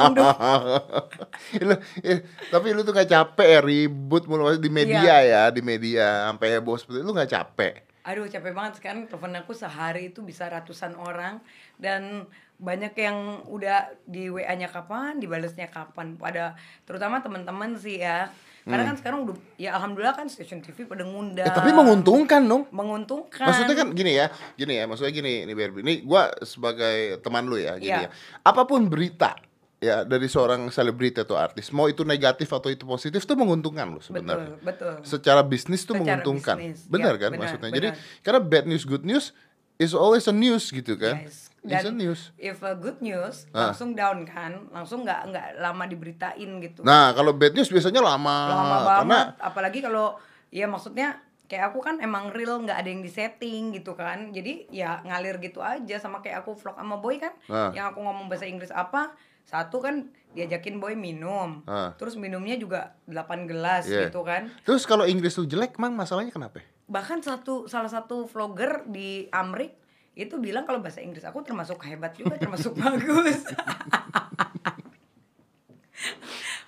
lu, 1.69 1.75
eh, 2.01 2.19
tapi 2.49 2.67
lu 2.73 2.81
tuh 2.83 2.93
gak 2.97 3.09
capek 3.09 3.49
ya 3.49 3.61
ribut 3.61 4.25
mulu 4.25 4.57
di 4.57 4.71
media 4.73 5.21
ya 5.21 5.43
di 5.53 5.61
media 5.61 6.33
sampai 6.33 6.59
heboh 6.59 6.77
seperti 6.81 7.01
itu 7.01 7.07
lu 7.07 7.13
gak 7.13 7.31
capek 7.31 7.75
Aduh 8.09 8.25
capek 8.25 8.57
banget 8.57 8.81
sekarang 8.81 9.05
telepon 9.05 9.37
aku 9.37 9.53
sehari 9.53 10.09
itu 10.09 10.25
bisa 10.25 10.49
ratusan 10.49 10.97
orang 10.97 11.45
dan 11.77 12.25
banyak 12.59 12.93
yang 12.95 13.17
udah 13.47 13.95
di 14.03 14.27
WA-nya 14.29 14.67
kapan, 14.67 15.17
dibalesnya 15.17 15.67
kapan. 15.67 16.19
Pada 16.19 16.59
terutama 16.83 17.23
teman-teman 17.23 17.79
sih 17.79 18.03
ya. 18.03 18.29
Karena 18.69 18.85
kan 18.85 19.01
sekarang 19.01 19.19
udah 19.25 19.33
ya 19.57 19.73
alhamdulillah 19.73 20.13
kan 20.13 20.29
stasiun 20.29 20.61
TV 20.61 20.85
pada 20.85 21.01
ngundang. 21.01 21.41
Hmm. 21.41 21.49
eh, 21.49 21.57
tapi 21.57 21.73
menguntungkan 21.73 22.45
dong 22.45 22.69
menguntungkan. 22.69 23.49
Maksudnya 23.49 23.73
kan 23.73 23.89
gini 23.97 24.13
ya, 24.13 24.29
gini 24.55 24.77
ya, 24.77 24.85
maksudnya 24.85 25.09
gini, 25.09 25.49
ini 25.49 25.53
Barbie. 25.57 25.81
Ini 25.81 25.95
gua 26.05 26.29
sebagai 26.45 27.17
teman 27.25 27.49
lu 27.49 27.57
ya, 27.57 27.81
gini 27.81 27.97
Iya. 27.97 27.99
ya. 28.05 28.11
Apa 28.45 28.69
pun 28.69 28.85
berita 28.93 29.41
ya 29.79 30.05
dari 30.05 30.29
seorang 30.29 30.69
selebriti 30.69 31.23
atau 31.23 31.39
artis, 31.41 31.73
mau 31.73 31.89
itu 31.89 32.05
negatif 32.05 32.51
atau 32.51 32.69
itu 32.69 32.85
positif 32.85 33.25
tuh 33.25 33.39
menguntungkan 33.41 33.89
lu 33.89 34.03
sebenarnya. 34.03 34.59
betul, 34.61 35.01
betul. 35.01 35.07
Secara 35.07 35.41
bisnis 35.41 35.87
tuh 35.87 35.97
Secara 35.97 36.21
menguntungkan. 36.21 36.57
bisnis, 36.61 36.85
Benar 36.93 37.15
ya, 37.17 37.23
kan 37.25 37.31
benar, 37.33 37.41
maksudnya. 37.41 37.71
benar. 37.71 37.77
Jadi 37.81 37.89
karena 38.21 38.41
bad 38.43 38.65
news 38.69 38.85
good 38.85 39.07
news 39.09 39.33
is 39.79 39.97
always 39.97 40.29
a 40.29 40.35
news 40.35 40.69
gitu 40.69 40.93
kan. 40.93 41.25
Yes. 41.25 41.48
It's 41.71 41.79
a 41.79 41.85
Dan 41.85 41.97
news. 41.97 42.21
if 42.37 42.59
a 42.61 42.75
good 42.75 42.99
news 42.99 43.45
Ah. 43.51 43.69
langsung 43.69 43.93
down 43.93 44.25
kan, 44.25 44.67
langsung 44.69 45.03
nggak 45.03 45.21
nggak 45.27 45.47
lama 45.59 45.85
diberitain 45.85 46.51
gitu. 46.59 46.81
Nah, 46.81 47.13
kalau 47.13 47.33
bad 47.33 47.53
news 47.53 47.69
biasanya 47.69 48.01
lama. 48.01 48.37
lama 48.47 48.77
karena 48.97 49.05
banget 49.05 49.27
apalagi 49.39 49.79
kalau 49.81 50.17
ya 50.49 50.65
maksudnya 50.65 51.21
kayak 51.45 51.69
aku 51.69 51.81
kan 51.81 51.97
emang 51.99 52.29
real 52.29 52.57
nggak 52.59 52.77
ada 52.77 52.87
yang 52.87 53.01
disetting 53.01 53.73
gitu 53.73 53.93
kan 53.93 54.29
jadi 54.31 54.69
ya 54.69 55.01
ngalir 55.03 55.37
gitu 55.39 55.59
aja 55.59 55.97
sama 55.97 56.19
kayak 56.19 56.43
aku 56.43 56.53
vlog 56.53 56.75
sama 56.75 56.97
boy 56.97 57.17
kan 57.17 57.33
Ah. 57.47 57.69
yang 57.71 57.89
aku 57.89 58.01
ngomong 58.01 58.27
bahasa 58.27 58.45
Inggris 58.45 58.69
apa 58.71 59.13
satu 59.43 59.81
kan 59.81 60.05
diajakin 60.31 60.77
boy 60.77 60.93
minum 60.93 61.65
Ah. 61.65 61.93
terus 61.95 62.15
minumnya 62.15 62.53
juga 62.55 62.93
8 63.05 63.45
gelas 63.45 63.85
Iya. 63.87 64.07
gitu 64.07 64.21
kan 64.23 64.53
Terus 64.63 64.85
kalau 64.85 65.05
Inggris 65.05 65.33
lu 65.35 65.45
jelek, 65.45 65.77
mang 65.77 65.93
masalahnya 65.93 66.29
kenapa? 66.31 66.61
bahkan 66.85 67.21
satu 67.21 67.65
salah 67.65 67.89
satu 67.89 68.25
vlogger 68.25 68.85
di 68.87 69.29
Amrik 69.31 69.77
itu 70.19 70.35
bilang 70.37 70.67
kalau 70.67 70.79
bahasa 70.79 70.99
Inggris 70.99 71.23
aku 71.23 71.41
termasuk 71.41 71.79
hebat 71.81 72.11
juga 72.13 72.35
termasuk 72.35 72.75
bagus 72.81 73.39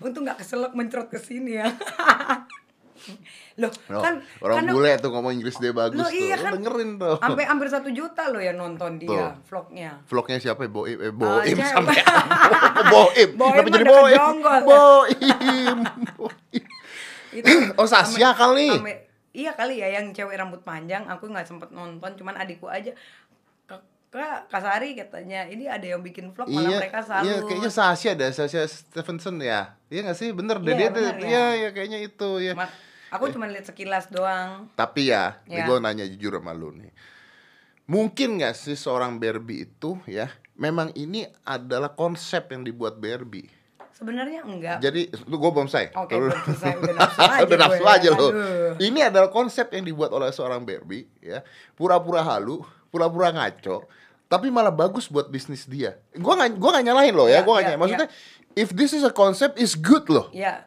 untung 0.00 0.24
nggak 0.24 0.38
keselak 0.38 0.72
mencrot 0.72 1.06
ke 1.06 1.18
sini 1.18 1.58
ya 1.58 1.68
loh 3.56 3.72
Loh, 3.88 4.00
kan 4.00 4.20
orang 4.40 4.56
karena- 4.60 4.72
bule 4.72 4.92
tuh 4.98 5.10
ngomong 5.10 5.32
Inggris 5.34 5.56
dia 5.56 5.72
bagus 5.72 5.96
Loh, 5.96 6.06
tuh. 6.06 6.14
iya 6.14 6.34
Lu 6.34 6.42
kan. 6.42 6.52
dengerin 6.54 6.90
tuh. 6.96 7.16
sampai 7.18 7.44
hampir 7.44 7.68
satu 7.68 7.88
juta 7.90 8.22
loh 8.28 8.38
yang 8.38 8.56
nonton 8.56 8.96
dia 8.96 9.08
Tuh. 9.10 9.32
vlognya 9.46 9.90
Vlognya 10.04 10.36
siapa 10.38 10.60
ya? 10.62 10.70
Boim, 10.70 10.94
eh, 10.94 11.08
Ah, 11.08 11.12
Boim 11.12 11.44
cewek. 11.50 11.64
sampai 11.66 11.96
Boim. 12.86 13.28
Boim 13.34 13.64
jadi 13.66 13.88
ya. 14.06 14.24
Boim. 14.30 15.78
Boim. 16.14 16.64
itu 17.32 17.50
Oh, 17.74 17.86
Sasya 17.86 18.32
kali. 18.32 18.68
Ame- 18.70 19.06
iya 19.30 19.54
kali 19.54 19.78
ya 19.78 19.88
yang 19.92 20.10
cewek 20.10 20.34
rambut 20.34 20.60
panjang 20.60 21.06
aku 21.06 21.24
nggak 21.26 21.46
sempet 21.46 21.70
nonton 21.70 22.10
cuman 22.14 22.34
adikku 22.36 22.66
aja 22.66 22.90
Kak 24.10 24.50
Kasari 24.50 24.98
katanya 24.98 25.46
ini 25.46 25.64
ada 25.64 25.86
yang 25.86 26.02
bikin 26.02 26.34
vlog 26.34 26.50
malah 26.50 26.66
Iya, 26.66 26.78
mereka 26.82 26.98
salut 27.00 27.26
iya 27.26 27.36
kayaknya 27.40 27.70
Sasha 27.70 28.08
ada 28.10 28.26
Sasha 28.28 28.66
Stevenson 28.66 29.38
ya. 29.38 29.78
Iya 29.86 30.00
gak 30.04 30.18
sih? 30.18 30.34
Bener 30.34 30.58
deh 30.58 30.66
Iya, 30.68 30.78
dia 30.80 30.88
bener 30.90 31.14
ya. 31.14 31.22
Iya, 31.22 31.44
iya 31.56 31.68
kayaknya 31.70 31.98
itu 32.02 32.30
ya. 32.40 32.52
Ma- 32.52 32.74
aku 33.08 33.30
cuma 33.30 33.46
lihat 33.46 33.64
sekilas 33.64 34.10
doang 34.10 34.66
Tapi 34.74 35.08
ya, 35.08 35.38
Ya. 35.46 35.62
gue 35.62 35.78
nanya 35.78 36.02
jujur 36.04 36.34
sama 36.34 36.50
lu 36.50 36.74
nih. 36.74 36.90
Mungkin 37.86 38.38
gak 38.38 38.54
sih 38.54 38.74
seorang 38.74 39.14
Barbie 39.16 39.64
itu 39.64 39.98
ya, 40.04 40.26
memang 40.54 40.90
ini 40.92 41.26
adalah 41.44 41.90
konsep 41.90 42.50
yang 42.50 42.62
dibuat 42.62 42.98
Barbie. 42.98 43.46
Sebenarnya 43.90 44.42
enggak. 44.42 44.78
Jadi 44.80 45.06
lu 45.22 45.36
gue 45.36 45.50
belum 45.52 45.66
selesai. 45.66 45.94
Oke, 45.94 46.14
Lu- 46.14 46.26
belum 46.26 46.42
selesai. 46.48 46.72
Udah 46.78 46.94
nafsu 46.96 47.20
aja 47.28 47.42
Udah 47.44 47.58
nafsu 47.60 47.78
gue. 47.80 47.90
aja 47.92 48.08
lo. 48.10 48.28
Ini 48.76 49.00
adalah 49.06 49.28
konsep 49.28 49.70
yang 49.70 49.84
dibuat 49.84 50.10
oleh 50.10 50.30
seorang 50.30 50.62
Barbie 50.62 51.06
ya. 51.20 51.46
Pura-pura 51.74 52.22
halu, 52.22 52.62
pura-pura 52.90 53.30
ngaco, 53.30 53.86
tapi 54.26 54.50
malah 54.50 54.70
bagus 54.70 55.06
buat 55.06 55.26
bisnis 55.26 55.64
dia. 55.64 55.96
Gua 56.12 56.34
nggak 56.36 56.58
gua 56.58 56.70
nggak 56.78 56.86
nyalahin 56.86 57.14
loh 57.14 57.26
ya, 57.26 57.40
Ya, 57.40 57.46
gua 57.46 57.52
nggak 57.56 57.62
ya, 57.62 57.68
nyalahin. 57.70 57.80
Maksudnya 57.80 58.08
if 58.54 58.68
this 58.74 58.92
is 58.92 59.02
a 59.02 59.10
concept 59.10 59.56
is 59.56 59.74
good 59.74 60.06
loh. 60.06 60.28
Ya. 60.30 60.66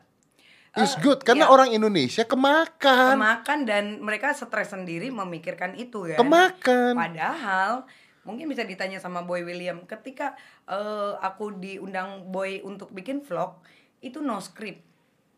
Is 0.73 0.97
Eh, 0.97 1.05
good 1.05 1.21
karena 1.21 1.45
ya. 1.45 1.53
orang 1.53 1.69
Indonesia 1.69 2.25
kemakan. 2.25 3.13
Kemakan 3.13 3.59
dan 3.69 4.01
mereka 4.01 4.33
stres 4.33 4.73
sendiri 4.73 5.13
memikirkan 5.13 5.77
itu 5.77 6.09
ya. 6.09 6.17
Kemakan. 6.17 6.97
Padahal 6.97 7.85
mungkin 8.25 8.49
bisa 8.49 8.65
ditanya 8.65 8.97
sama 8.97 9.21
Boy 9.21 9.45
William 9.45 9.85
ketika 9.85 10.33
eh, 10.65 11.13
aku 11.21 11.53
diundang 11.53 12.25
Boy 12.33 12.63
untuk 12.65 12.89
bikin 12.89 13.21
vlog 13.21 13.61
itu 14.01 14.17
no 14.17 14.41
script 14.41 14.81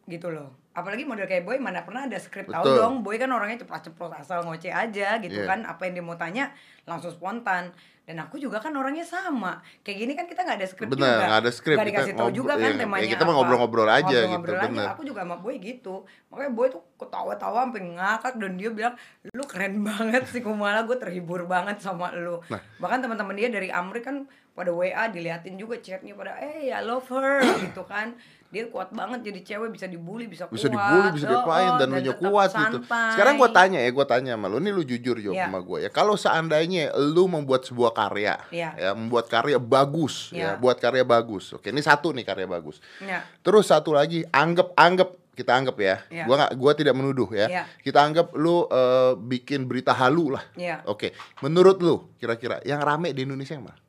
gitu 0.08 0.32
loh. 0.32 0.56
Apalagi 0.76 1.02
model 1.02 1.24
kayak 1.24 1.42
Boy 1.42 1.56
mana 1.56 1.82
pernah 1.82 2.04
ada 2.04 2.20
script 2.20 2.52
tahu 2.52 2.68
dong. 2.68 2.94
Boy 3.00 3.16
kan 3.16 3.32
orangnya 3.32 3.64
ceplos-ceplos 3.64 4.12
asal 4.14 4.44
ngoceh 4.44 4.70
aja 4.70 5.16
gitu 5.18 5.40
Iya. 5.40 5.48
kan. 5.48 5.60
Apa 5.64 5.88
yang 5.88 5.94
dia 5.96 6.04
mau 6.04 6.14
tanya 6.14 6.52
langsung 6.84 7.10
spontan. 7.10 7.72
Dan 8.06 8.22
aku 8.22 8.38
juga 8.38 8.60
kan 8.60 8.70
orangnya 8.72 9.02
sama. 9.02 9.58
Kayak 9.82 9.98
gini 9.98 10.14
kan 10.14 10.26
kita 10.28 10.46
nggak 10.46 10.58
ada 10.62 10.68
Bener, 10.70 10.86
juga. 10.86 11.08
nggak 11.26 11.40
ada. 11.42 11.50
Nggak 11.50 11.66
Kita 11.66 11.84
dikasih 11.90 12.14
tahu 12.14 12.30
juga 12.30 12.54
kan 12.54 12.70
iya, 12.70 12.78
temanya 12.78 13.02
ya 13.02 13.10
kita 13.10 13.24
apa. 13.24 13.32
ngobrol-ngobrol 13.34 13.90
aja 13.90 14.04
gitu, 14.06 14.14
Ngobrol-ngobrol 14.30 14.60
aja. 14.60 14.70
bener. 14.70 14.88
Aku 14.94 15.02
juga 15.02 15.20
sama 15.24 15.36
Boy 15.40 15.56
gitu. 15.58 15.96
Makanya 16.30 16.52
Boy 16.54 16.68
tuh 16.70 16.84
ketawa-tawa 16.96 17.60
sampai 17.66 17.82
ngakak 17.90 18.34
dan 18.36 18.52
dia 18.54 18.70
bilang, 18.70 18.94
"Lu 19.32 19.44
keren 19.48 19.74
banget 19.90 20.24
sih 20.28 20.44
Kumala, 20.44 20.84
gue 20.84 20.98
terhibur 21.00 21.48
banget 21.48 21.80
sama 21.80 22.14
lu." 22.14 22.38
Nah. 22.46 22.62
Bahkan 22.78 23.00
teman-teman 23.00 23.34
dia 23.34 23.50
dari 23.50 23.72
Amrik 23.72 24.04
kan 24.04 24.28
pada 24.56 24.72
WA 24.72 25.12
diliatin 25.12 25.60
juga 25.60 25.76
chatnya 25.78 26.16
pada, 26.16 26.40
"Eh, 26.40 26.72
I 26.72 26.80
love 26.80 27.04
her." 27.12 27.44
gitu 27.68 27.84
kan. 27.84 28.16
Dia 28.46 28.72
kuat 28.72 28.96
banget 28.96 29.20
jadi 29.20 29.40
cewek 29.44 29.76
bisa 29.76 29.84
dibully, 29.84 30.32
bisa, 30.32 30.48
bisa 30.48 30.72
kuat. 30.72 30.80
dibully, 30.80 31.10
bisa 31.20 31.28
Oh, 31.28 31.32
diapain 31.36 31.70
oh, 31.70 31.76
dan 31.76 31.88
lu 31.92 32.00
tetap 32.00 32.20
kuat 32.24 32.50
gitu. 32.50 32.78
santai. 32.80 33.12
Sekarang 33.12 33.34
gua 33.36 33.50
tanya 33.52 33.80
ya, 33.84 33.90
gua 33.92 34.06
tanya 34.08 34.32
sama 34.40 34.48
lu, 34.48 34.64
ini 34.64 34.72
lu 34.72 34.80
jujur 34.82 35.20
Jo 35.20 35.36
Iya. 35.36 35.52
sama 35.52 35.60
gua 35.60 35.78
ya. 35.84 35.90
Kalau 35.92 36.16
seandainya 36.16 36.96
lu 36.96 37.28
membuat 37.28 37.68
sebuah 37.68 37.92
karya, 37.92 38.40
Iya. 38.48 38.70
ya, 38.80 38.90
membuat 38.96 39.28
karya 39.28 39.60
bagus 39.60 40.32
ya, 40.32 40.56
Iya. 40.56 40.64
buat 40.64 40.80
karya 40.80 41.04
bagus. 41.04 41.52
Oke, 41.52 41.68
ini 41.76 41.84
satu 41.84 42.16
nih 42.16 42.24
karya 42.24 42.48
bagus. 42.48 42.80
Ya. 43.04 43.28
Terus 43.44 43.68
satu 43.68 43.92
lagi, 43.92 44.24
anggap 44.32 44.72
anggap 44.80 45.20
kita 45.36 45.52
anggap 45.52 45.76
ya. 45.76 45.96
Iya. 46.08 46.24
Gua 46.24 46.36
nggak 46.40 46.52
gua 46.56 46.72
tidak 46.80 46.96
menuduh 46.96 47.28
ya. 47.36 47.52
Iya. 47.52 47.64
Kita 47.84 48.08
anggap 48.08 48.32
lu 48.40 48.72
eh, 48.72 49.20
bikin 49.20 49.68
berita 49.68 49.92
halu 49.92 50.32
lah. 50.32 50.48
Iya. 50.56 50.80
Oke, 50.88 51.12
menurut 51.44 51.84
lu 51.84 52.08
kira-kira 52.16 52.64
yang 52.64 52.80
rame 52.80 53.12
di 53.12 53.28
Indonesia 53.28 53.52
yang 53.52 53.68
mana? 53.68 53.84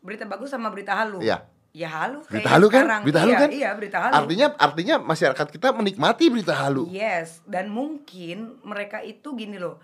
Berita 0.00 0.24
bagus 0.24 0.50
sama 0.52 0.72
berita 0.72 0.96
halu. 0.96 1.20
Iya. 1.20 1.44
Ya 1.70 1.86
halu 1.86 2.26
Berita 2.26 2.50
halu 2.58 2.66
kan? 2.66 2.82
sekarang. 2.82 3.00
Berita 3.06 3.20
halu 3.22 3.30
Iya, 3.30 3.38
kan? 3.38 3.50
Iya, 3.54 3.70
berita 3.78 3.98
halu. 4.02 4.14
Artinya 4.18 4.46
artinya 4.58 4.94
masyarakat 4.98 5.46
kita 5.54 5.68
menikmati 5.70 6.24
berita 6.26 6.54
halu. 6.58 6.90
Yes, 6.90 7.46
dan 7.46 7.70
mungkin 7.70 8.58
mereka 8.66 8.98
itu 9.06 9.38
gini 9.38 9.54
loh. 9.54 9.78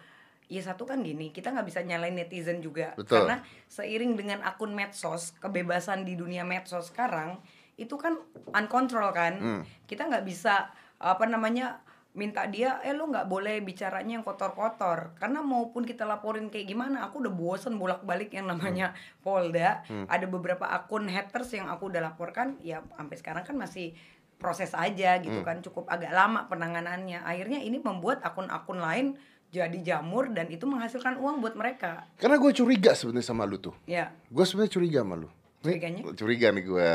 Ya 0.47 0.63
satu 0.63 0.87
kan 0.87 1.03
gini, 1.03 1.35
kita 1.35 1.51
nggak 1.51 1.67
bisa 1.67 1.83
nyalain 1.83 2.15
netizen 2.15 2.63
juga 2.63 2.95
Betul. 2.95 3.27
karena 3.27 3.43
seiring 3.67 4.15
dengan 4.15 4.39
akun 4.47 4.75
medsos, 4.79 5.35
kebebasan 5.43 6.07
di 6.07 6.15
dunia 6.15 6.47
medsos 6.47 6.91
sekarang 6.95 7.39
itu 7.77 7.95
kan 7.99 8.15
uncontrol 8.55 9.11
kan. 9.11 9.35
Hmm. 9.39 9.63
Kita 9.87 10.07
nggak 10.07 10.23
bisa 10.27 10.71
apa 10.99 11.25
namanya 11.27 11.83
minta 12.17 12.49
dia 12.49 12.81
eh 12.81 12.97
lo 12.97 13.13
nggak 13.13 13.29
boleh 13.29 13.61
bicaranya 13.61 14.17
yang 14.17 14.25
kotor-kotor 14.25 15.13
karena 15.21 15.45
maupun 15.45 15.85
kita 15.85 16.09
laporin 16.09 16.49
kayak 16.49 16.65
gimana 16.65 17.05
aku 17.05 17.21
udah 17.21 17.33
bosen 17.37 17.77
bolak-balik 17.77 18.33
yang 18.33 18.49
namanya 18.49 18.97
Polda 19.21 19.85
ada 20.09 20.27
beberapa 20.27 20.65
akun 20.65 21.13
haters 21.13 21.53
yang 21.53 21.69
aku 21.69 21.93
udah 21.93 22.01
laporkan 22.01 22.57
ya 22.65 22.81
sampai 22.97 23.17
sekarang 23.21 23.45
kan 23.45 23.61
masih 23.61 23.93
proses 24.41 24.73
aja 24.73 25.21
gitu 25.21 25.45
kan 25.45 25.61
cukup 25.61 25.93
agak 25.93 26.13
lama 26.13 26.49
penanganannya 26.49 27.21
akhirnya 27.21 27.61
ini 27.61 27.81
membuat 27.81 28.25
akun-akun 28.25 28.81
lain 28.81 29.07
jadi 29.53 29.79
jamur 29.81 30.33
dan 30.33 30.51
itu 30.51 30.67
menghasilkan 30.67 31.17
uang 31.23 31.41
buat 31.41 31.55
mereka 31.55 32.05
Karena 32.19 32.37
gue 32.37 32.51
curiga 32.53 32.93
sebenarnya 32.93 33.25
sama 33.31 33.47
lu 33.47 33.57
tuh. 33.63 33.73
ya 33.87 34.11
Gue 34.29 34.43
sebenarnya 34.45 34.73
curiga 34.75 34.99
sama 35.07 35.15
lu. 35.17 35.31
Nih, 35.65 35.81
Curiganya? 35.81 36.03
Curiga 36.15 36.47
nih 36.53 36.65
gue. 36.67 36.89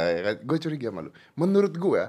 Gue 0.46 0.58
curiga 0.62 0.88
sama 0.92 1.02
lu. 1.08 1.12
Menurut 1.36 1.74
gue, 1.76 2.02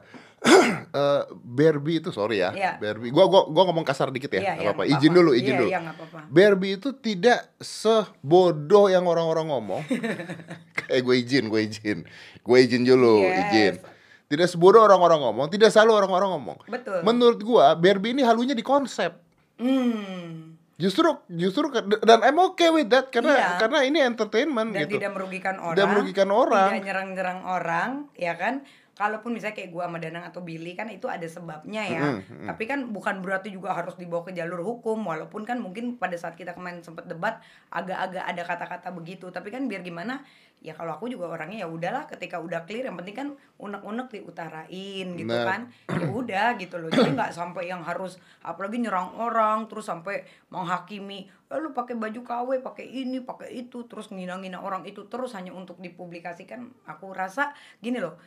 eh 0.93 1.23
Barbie 1.33 1.99
itu 1.99 2.11
sorry 2.11 2.39
ya, 2.39 2.51
Iya. 2.51 2.73
Barbie. 2.77 3.09
Gue 3.09 3.25
gua 3.25 3.47
gua 3.47 3.63
ngomong 3.65 3.83
kasar 3.83 4.11
dikit 4.11 4.29
ya, 4.29 4.43
iya, 4.43 4.53
apa-apa. 4.61 4.85
Izin 4.85 5.11
dulu, 5.11 5.33
izin 5.33 5.55
Iya, 5.55 5.61
dulu. 5.63 5.69
nggak 5.71 5.95
apa-apa. 5.97 6.19
Barbie 6.29 6.75
itu 6.77 6.91
tidak 6.95 7.47
sebodoh 7.57 8.87
yang 8.87 9.07
orang-orang 9.07 9.47
ngomong. 9.49 9.83
eh 10.93 11.01
gue 11.01 11.15
izin, 11.17 11.47
gue 11.47 11.61
izin, 11.63 11.99
gue 12.39 12.59
izin 12.59 12.83
dulu, 12.83 13.23
Yes. 13.23 13.39
izin. 13.49 13.75
Tidak 14.27 14.49
sebodoh 14.49 14.83
orang-orang 14.83 15.21
ngomong, 15.23 15.47
tidak 15.47 15.69
selalu 15.69 15.93
orang-orang 15.95 16.31
ngomong. 16.33 16.59
Betul. 16.67 17.01
Menurut 17.03 17.41
gua, 17.41 17.73
Barbie 17.73 18.13
ini 18.13 18.23
halunya 18.23 18.53
di 18.53 18.65
konsep. 18.65 19.15
hmm 19.57 20.51
Justru 20.73 21.07
justru 21.31 21.71
dan 22.03 22.27
I'm 22.27 22.35
okay 22.43 22.67
with 22.67 22.91
that 22.91 23.07
karena 23.15 23.39
Iya. 23.39 23.49
karena 23.61 23.79
ini 23.87 24.03
entertainment 24.03 24.75
dan 24.75 24.83
gitu. 24.83 24.99
tidak 24.99 25.15
merugikan 25.15 25.55
orang 25.57 25.77
Tidak 25.79 25.87
merugikan 25.87 26.29
orang. 26.33 26.71
tidak 26.73 26.83
nyerang-nyerang 26.83 27.41
orang 27.47 27.91
ya 28.19 28.35
kan 28.35 28.67
kalaupun 28.93 29.33
misalnya 29.33 29.57
kayak 29.57 29.73
gua 29.73 29.89
sama 29.89 29.97
Danang 29.97 30.29
atau 30.29 30.45
Billy 30.45 30.77
kan 30.77 30.85
itu 30.93 31.09
ada 31.09 31.25
sebabnya 31.25 31.83
ya. 31.89 32.03
Mm, 32.05 32.21
mm. 32.45 32.47
tapi 32.53 32.65
kan 32.69 32.93
bukan 32.93 33.25
berarti 33.25 33.49
juga 33.49 33.73
harus 33.73 33.97
dibawa 33.97 34.21
ke 34.29 34.37
jalur 34.37 34.61
hukum 34.61 35.01
walaupun 35.01 35.49
kan 35.49 35.57
mungkin 35.65 35.97
pada 35.97 36.13
saat 36.21 36.37
kita 36.37 36.53
kemarin 36.53 36.85
sempat 36.85 37.09
debat 37.09 37.41
agak-agak 37.73 38.21
ada 38.21 38.43
kata-kata 38.45 38.89
begitu. 38.93 39.33
Tapi 39.33 39.49
kan 39.49 39.65
biar 39.65 39.81
gimana 39.81 40.21
ya 40.63 40.77
kalau 40.79 40.95
aku 40.95 41.11
juga 41.11 41.27
orangnya 41.27 41.67
ya 41.67 41.69
udahlah 41.73 42.07
ketika 42.07 42.39
udah 42.39 42.63
clear 42.69 42.87
yang 42.87 42.95
penting 42.95 43.17
kan 43.17 43.29
unek-unek 43.57 44.13
diutarain 44.13 45.09
gitu 45.17 45.37
kan. 45.41 45.73
Ya 45.89 46.09
udah 46.21 46.47
gitu 46.61 46.77
loh. 46.77 46.93
Jadi 46.93 47.17
nggak 47.17 47.33
sampai 47.33 47.73
yang 47.73 47.81
harus 47.81 48.21
apalagi 48.45 48.77
nyerang 48.77 49.17
orang 49.17 49.73
terus 49.73 49.89
sampai 49.89 50.29
menghakimi 50.53 51.33
eh, 51.49 51.59
lu 51.59 51.73
pakai 51.73 51.97
baju 51.97 52.21
KW 52.21 52.49
pakai 52.61 52.85
ini 52.85 53.25
pakai 53.25 53.57
itu 53.57 53.89
terus 53.89 54.13
ngina-ngina 54.13 54.61
orang 54.61 54.85
itu 54.85 55.09
terus 55.09 55.33
hanya 55.33 55.57
untuk 55.57 55.81
dipublikasikan. 55.81 56.69
Aku 56.85 57.17
rasa 57.17 57.57
gini 57.81 57.97
loh 57.97 58.21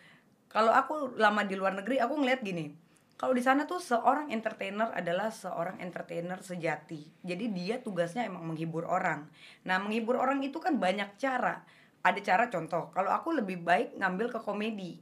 kalau 0.55 0.71
aku 0.71 1.19
lama 1.19 1.43
di 1.43 1.59
luar 1.59 1.75
negeri 1.75 1.99
aku 1.99 2.15
ngeliat 2.15 2.39
gini 2.39 2.85
kalau 3.15 3.31
di 3.31 3.43
sana 3.43 3.67
tuh 3.67 3.79
seorang 3.79 4.31
entertainer 4.31 4.91
adalah 4.91 5.31
seorang 5.31 5.79
entertainer 5.79 6.35
sejati. 6.43 7.23
Jadi 7.23 7.47
dia 7.47 7.79
tugasnya 7.79 8.27
emang 8.27 8.43
menghibur 8.43 8.83
orang. 8.83 9.31
Nah 9.63 9.79
menghibur 9.79 10.19
orang 10.19 10.43
itu 10.43 10.59
kan 10.59 10.75
banyak 10.75 11.15
cara. 11.15 11.63
Ada 12.03 12.19
cara 12.19 12.43
contoh 12.51 12.91
kalau 12.91 13.15
aku 13.15 13.31
lebih 13.31 13.63
baik 13.63 13.95
ngambil 13.95 14.35
ke 14.35 14.39
komedi 14.43 14.99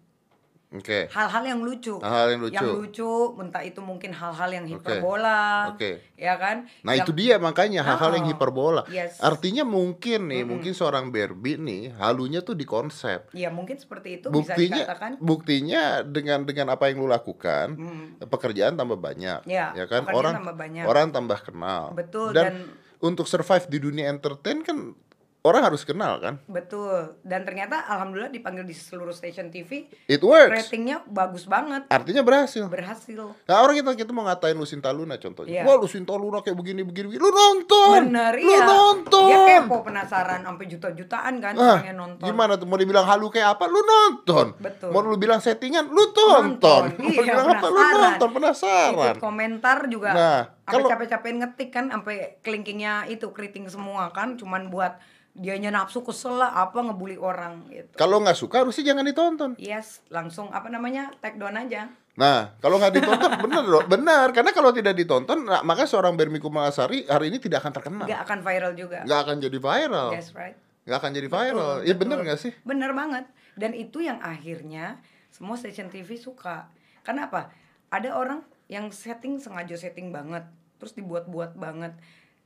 Oke. 0.73 1.05
hal-hal 1.07 1.43
yang 1.45 1.61
lucu 1.61 2.01
Hal-hal 2.01 2.33
yang 2.33 2.41
lucu. 2.41 2.55
yang 2.55 2.65
lucu 2.67 3.11
entah 3.37 3.61
itu 3.61 3.77
mungkin 3.79 4.09
hal-hal 4.09 4.49
yang 4.49 4.65
Oke. 4.65 4.73
hiperbola 4.75 5.71
Oke. 5.71 5.91
ya 6.13 6.33
kan 6.35 6.65
Nah 6.81 6.93
Yang- 6.93 7.05
itu 7.05 7.11
dia 7.13 7.35
makanya 7.37 7.81
hal-hal 7.81 8.11
yang 8.13 8.25
Oh, 8.25 8.31
hiperbola. 8.31 8.81
yes. 8.87 9.19
Artinya 9.19 9.61
mungkin 9.63 10.27
nih, 10.27 10.43
mungkin 10.43 10.71
seorang 10.71 11.09
Barbie 11.09 11.55
nih 11.55 11.93
halunya 11.95 12.41
tuh 12.41 12.53
di 12.53 12.65
konsep. 12.65 13.29
ya 13.31 13.47
mungkin 13.47 13.77
seperti 13.77 14.17
itu 14.17 14.27
bisa 14.27 14.53
Buktinya, 14.53 14.77
dikatakan 14.81 15.11
buktinya 15.17 15.83
dengan 16.01 16.39
dengan 16.43 16.67
apa 16.69 16.89
yang 16.89 16.97
lu 16.97 17.07
lakukan, 17.07 17.67
Hmm. 17.73 18.05
pekerjaan 18.23 18.73
tambah 18.73 18.97
banyak, 18.97 19.45
Ya, 19.45 19.71
kan 19.85 20.03
pekerjaan 20.03 20.09
orang 20.11 20.33
tambah 20.35 20.55
banyak. 20.55 20.83
orang 20.83 21.07
tambah 21.09 21.39
kenal. 21.43 21.83
Betul, 21.93 22.31
Dan, 22.31 22.45
dan- 22.47 22.67
untuk 22.99 23.27
survive 23.27 23.67
di 23.67 23.77
dunia 23.77 24.07
entertain 24.07 24.63
kan 24.63 24.95
orang 25.43 25.61
harus 25.61 25.83
kenal 25.83 26.17
kan. 26.17 26.39
betul 26.45 27.19
dan 27.21 27.43
ternyata 27.43 27.83
alhamdulillah 27.85 28.31
dipanggil 28.31 28.63
di 28.63 28.71
seluruh 28.71 29.11
stasiun 29.11 29.47
TV 29.47 29.91
It 30.05 30.19
works. 30.19 30.55
ratingnya 30.65 31.03
bagus 31.05 31.43
banget 31.45 31.83
Artinya 31.87 32.23
berhasil. 32.23 32.63
berhasil 32.65 33.35
Nah 33.43 33.57
orang 33.57 33.75
kita 33.75 33.91
kita 33.93 34.09
mau 34.09 34.23
ngatain 34.23 34.55
Lucinta 34.55 34.87
Luna 34.89 35.15
contohnya. 35.15 35.51
Iya. 35.53 35.63
Wah 35.63 35.75
Lucinta 35.75 36.15
Luna 36.15 36.39
kayak 36.39 36.55
begini 36.55 36.81
begini, 36.81 37.11
lu 37.13 37.27
nonton. 37.27 38.07
bener 38.07 38.33
lu 38.33 38.47
iya 38.47 38.59
nonton. 38.63 39.27
dia 39.27 39.39
kepo 39.59 39.83
penasaran 39.83 40.41
sampai 40.41 40.65
juta-jutaan 40.65 41.33
kan 41.37 41.53
Ah, 41.53 41.79
nonton 41.91 42.23
gimana 42.23 42.55
tuh 42.55 42.63
mau 42.63 42.79
dibilang 42.79 43.03
halu 43.03 43.27
kayak 43.27 43.59
apa? 43.59 43.67
Lu 43.67 43.79
nonton. 43.79 44.55
Betul. 44.57 44.89
Mau 44.89 45.03
lu 45.03 45.15
bilang 45.15 45.37
settingan, 45.37 45.87
lu 45.87 46.07
tonton. 46.09 46.55
Nonton, 46.55 46.83
Mau 46.97 47.11
iya, 47.11 47.19
bilang 47.27 47.47
apa? 47.49 47.65
Lu 47.65 47.75
penasaran. 47.75 47.99
nonton, 48.01 48.29
penasaran. 48.31 48.91
ikut 48.95 49.19
komentar 49.19 49.77
juga 49.87 50.09
Nah, 50.09 50.39
kalau- 50.63 50.87
capek-capek 50.87 51.31
ngetik 51.35 51.69
kan 51.69 51.91
sampai 51.91 52.15
kelingkingnya 52.39 53.05
itu 53.05 53.27
keriting 53.29 53.67
semua 53.67 54.07
kan 54.09 54.33
cuman 54.33 54.71
buat 54.71 54.95
dianya 55.33 55.69
nafsu 55.69 56.01
kesel 56.01 56.37
lah 56.37 56.53
apa 56.55 56.77
ngebully 56.79 57.17
orang 57.17 57.65
gitu 57.67 57.89
Kalau 57.93 58.21
nggak 58.21 58.37
suka 58.37 58.61
harusnya 58.61 58.93
jangan 58.93 59.01
ditonton. 59.03 59.51
yes 59.57 60.05
langsung 60.07 60.53
apa 60.53 60.69
namanya 60.69 61.09
take 61.19 61.37
down 61.37 61.57
aja 61.57 61.89
Nah, 62.13 62.53
kalau 62.61 62.77
nggak 62.77 62.93
ditonton 62.93 63.31
bener 63.49 63.65
loh, 63.65 63.81
benar. 63.89 64.29
Karena 64.29 64.53
kalau 64.53 64.69
tidak 64.69 64.93
ditonton, 64.93 65.49
nah, 65.49 65.65
maka 65.65 65.89
seorang 65.89 66.13
Bermi 66.13 66.37
Kumalasari 66.37 67.09
hari 67.09 67.33
ini 67.33 67.41
tidak 67.41 67.65
akan 67.65 67.73
terkenal. 67.73 68.05
nggak 68.05 68.21
akan 68.21 68.39
viral 68.45 68.73
juga 68.77 69.01
Nggak 69.01 69.19
akan 69.25 69.35
jadi 69.41 69.57
viral. 69.57 70.09
yes 70.13 70.29
right 70.31 70.53
Nggak 70.85 70.97
akan 71.01 71.11
jadi 71.11 71.25
viral. 71.27 71.73
Betul, 71.73 71.81
betul. 71.81 71.97
bener 71.97 72.17
nggak 72.21 72.37
sih? 72.37 72.51
Bener 72.61 72.91
banget. 72.93 73.25
Dan 73.57 73.73
itu 73.73 73.97
yang 73.97 74.21
akhirnya 74.21 75.01
semua 75.33 75.57
stasiun 75.57 75.89
TV 75.89 76.13
suka. 76.13 76.69
Karena 77.01 77.33
apa? 77.33 77.49
Ada 77.89 78.13
orang 78.13 78.45
yang 78.69 78.93
setting 78.93 79.41
sengaja 79.41 79.73
setting 79.73 80.13
banget, 80.13 80.45
terus 80.77 80.93
dibuat-buat 80.93 81.57
banget. 81.57 81.97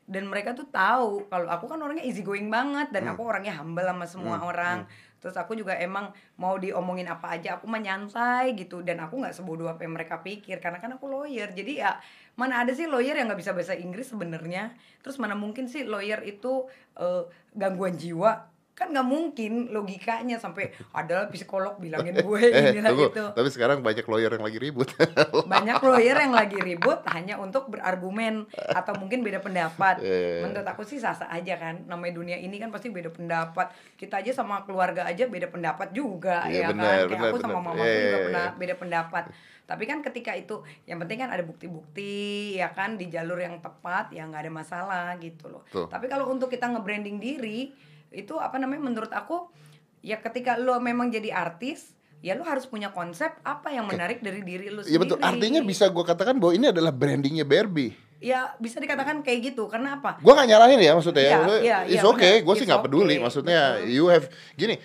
Dan 0.08 0.32
mereka 0.32 0.56
tuh 0.56 0.72
tahu 0.72 1.28
kalau 1.28 1.52
aku 1.52 1.68
kan 1.68 1.84
orangnya 1.84 2.08
easy 2.08 2.24
going 2.24 2.48
banget 2.48 2.96
dan 2.96 3.04
Hmm. 3.04 3.14
aku 3.14 3.28
orangnya 3.28 3.60
humble 3.60 3.84
sama 3.84 4.08
semua 4.08 4.40
orang. 4.42 4.88
terus 5.18 5.34
aku 5.34 5.58
juga 5.58 5.74
emang 5.74 6.14
mau 6.38 6.62
diomongin 6.62 7.10
apa 7.10 7.36
aja 7.36 7.58
aku 7.58 7.66
mah 7.66 7.82
nyantai 7.82 8.54
gitu. 8.54 8.86
Dan 8.86 9.02
aku 9.02 9.18
nggak 9.18 9.34
sebodoh 9.34 9.66
apa 9.68 9.84
yang 9.84 9.98
mereka 9.98 10.22
pikir 10.22 10.62
karena 10.62 10.78
kan 10.78 10.94
aku 10.94 11.10
lawyer. 11.10 11.50
Jadi 11.52 11.82
ya 11.82 11.98
mana 12.38 12.62
ada 12.62 12.70
sih 12.72 12.86
lawyer 12.86 13.18
yang 13.18 13.26
nggak 13.28 13.42
bisa 13.42 13.52
bahasa 13.52 13.74
Inggris 13.74 14.14
sebenarnya? 14.14 14.78
Terus 15.02 15.18
mana 15.18 15.34
mungkin 15.34 15.66
sih 15.66 15.84
lawyer 15.84 16.22
itu 16.22 16.70
eh, 16.96 17.26
gangguan 17.58 17.98
jiwa 17.98 18.46
kan 18.78 18.94
nggak 18.94 19.10
mungkin 19.10 19.74
logikanya 19.74 20.38
sampai 20.38 20.70
ada 20.94 21.26
psikolog 21.34 21.82
bilangin 21.82 22.14
gue 22.22 22.38
Eh, 22.46 22.78
ini 22.78 22.86
lah 22.86 22.94
gitu 22.94 23.34
Tapi 23.34 23.50
sekarang 23.50 23.82
banyak 23.82 24.06
lawyer 24.06 24.30
yang 24.38 24.46
lagi 24.46 24.62
ribut. 24.62 24.94
banyak 25.54 25.82
lawyer 25.90 26.14
yang 26.14 26.30
lagi 26.30 26.62
ribut 26.62 27.02
hanya 27.10 27.42
untuk 27.42 27.74
berargumen 27.74 28.46
atau 28.54 28.94
mungkin 29.02 29.26
beda 29.26 29.42
pendapat. 29.42 30.06
Iya. 30.06 30.46
Menurut 30.46 30.68
aku 30.70 30.86
sih 30.86 31.02
sah-sah 31.02 31.26
aja 31.34 31.58
kan. 31.58 31.90
Namanya 31.90 32.14
dunia 32.22 32.38
ini 32.38 32.62
kan 32.62 32.70
pasti 32.70 32.94
beda 32.94 33.10
pendapat. 33.10 33.74
Kita 33.98 34.22
aja 34.22 34.30
sama 34.30 34.62
keluarga 34.62 35.10
aja 35.10 35.26
beda 35.26 35.50
pendapat 35.50 35.90
juga 35.90 36.46
Iya, 36.46 36.70
ya 36.70 36.70
benar, 36.70 36.86
kan. 36.86 36.94
Kayak 36.94 37.10
benar, 37.10 37.30
aku 37.34 37.38
sama 37.42 37.50
benar. 37.50 37.66
mamaku 37.66 37.82
Iya, 37.82 37.98
juga 37.98 38.18
pernah 38.30 38.48
beda 38.54 38.76
pendapat. 38.78 39.24
Tapi 39.68 39.84
kan 39.84 40.00
ketika 40.06 40.32
itu 40.38 40.56
yang 40.86 41.02
penting 41.02 41.18
kan 41.26 41.34
ada 41.34 41.42
bukti-bukti 41.44 42.16
ya 42.56 42.70
kan 42.72 42.94
di 42.96 43.10
jalur 43.10 43.42
yang 43.42 43.58
tepat 43.58 44.14
ya 44.14 44.24
nggak 44.30 44.46
ada 44.46 44.54
masalah 44.54 45.08
gitu 45.18 45.50
loh. 45.50 45.66
Tuh. 45.68 45.90
Tapi 45.90 46.06
kalau 46.06 46.30
untuk 46.30 46.48
kita 46.48 46.70
nge-branding 46.70 47.18
diri 47.18 47.74
itu 48.18 48.34
apa 48.42 48.58
namanya 48.58 48.82
menurut 48.82 49.14
aku 49.14 49.54
ya 50.02 50.18
ketika 50.18 50.58
lo 50.58 50.82
memang 50.82 51.14
jadi 51.14 51.30
artis 51.30 51.94
ya 52.26 52.34
lo 52.34 52.42
harus 52.42 52.66
punya 52.66 52.90
konsep 52.90 53.30
apa 53.46 53.70
yang 53.70 53.86
menarik 53.86 54.26
dari 54.26 54.42
diri 54.42 54.74
lo 54.74 54.82
sendiri. 54.82 54.94
Iya 54.98 55.00
betul. 55.06 55.18
Artinya 55.22 55.62
bisa 55.62 55.86
gue 55.94 56.02
katakan 56.02 56.42
bahwa 56.42 56.54
ini 56.58 56.74
adalah 56.74 56.90
brandingnya 56.90 57.46
Barbie. 57.46 57.94
Ya 58.18 58.58
bisa 58.58 58.82
dikatakan 58.82 59.22
kayak 59.22 59.54
gitu. 59.54 59.70
Karena 59.70 60.02
apa? 60.02 60.18
Gue 60.18 60.34
gak 60.34 60.50
nyalahin 60.50 60.82
ya 60.82 60.98
maksudnya 60.98 61.22
ya. 61.22 61.30
Iya, 61.30 61.38
Maksudnya, 61.38 61.62
iya, 61.62 61.78
It's 61.86 62.02
iya, 62.02 62.10
okay. 62.10 62.34
Gue 62.42 62.56
sih 62.58 62.66
nggak 62.66 62.84
peduli. 62.90 63.16
okay. 63.16 63.22
Maksudnya 63.22 63.62
Betul. 63.78 63.94
you 63.94 64.06
have 64.10 64.26
gini. 64.58 64.76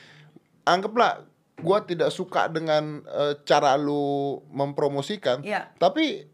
Anggaplah 0.68 1.24
gue 1.56 1.78
tidak 1.88 2.10
suka 2.12 2.52
dengan 2.52 3.00
eh, 3.08 3.34
cara 3.48 3.80
lu 3.80 4.44
mempromosikan. 4.52 5.40
Iya. 5.40 5.72
Tapi 5.80 6.28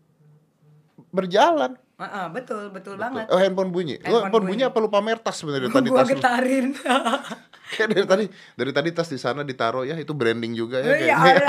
berjalan. 1.14 1.78
Heeh, 1.98 2.26
betul, 2.30 2.70
betul, 2.70 2.94
banget. 2.94 3.26
Oh 3.26 3.34
handphone 3.36 3.68
bunyi. 3.68 3.98
Lu 3.98 4.06
Handphone 4.06 4.22
handphone 4.22 4.44
bunyi 4.46 4.62
bunyi. 4.62 4.70
apa 4.70 4.78
lu 4.78 4.88
pamer 4.88 5.18
tas 5.18 5.34
sebenarnya 5.34 5.66
tadi 5.74 5.88
Gua 5.90 5.98
tas 5.98 6.06
lu? 6.06 6.14
getarin. 6.14 6.66
Kayak 7.74 7.88
dari 7.90 8.06
tadi 8.06 8.24
dari 8.54 8.72
tadi 8.72 8.88
tas 8.94 9.08
di 9.08 9.18
sana 9.18 9.42
ditaruh 9.42 9.82
ya 9.82 9.98
itu 9.98 10.14
branding 10.14 10.54
juga 10.54 10.78
ya. 10.78 10.94
Iya 10.94 11.14
ada. 11.18 11.46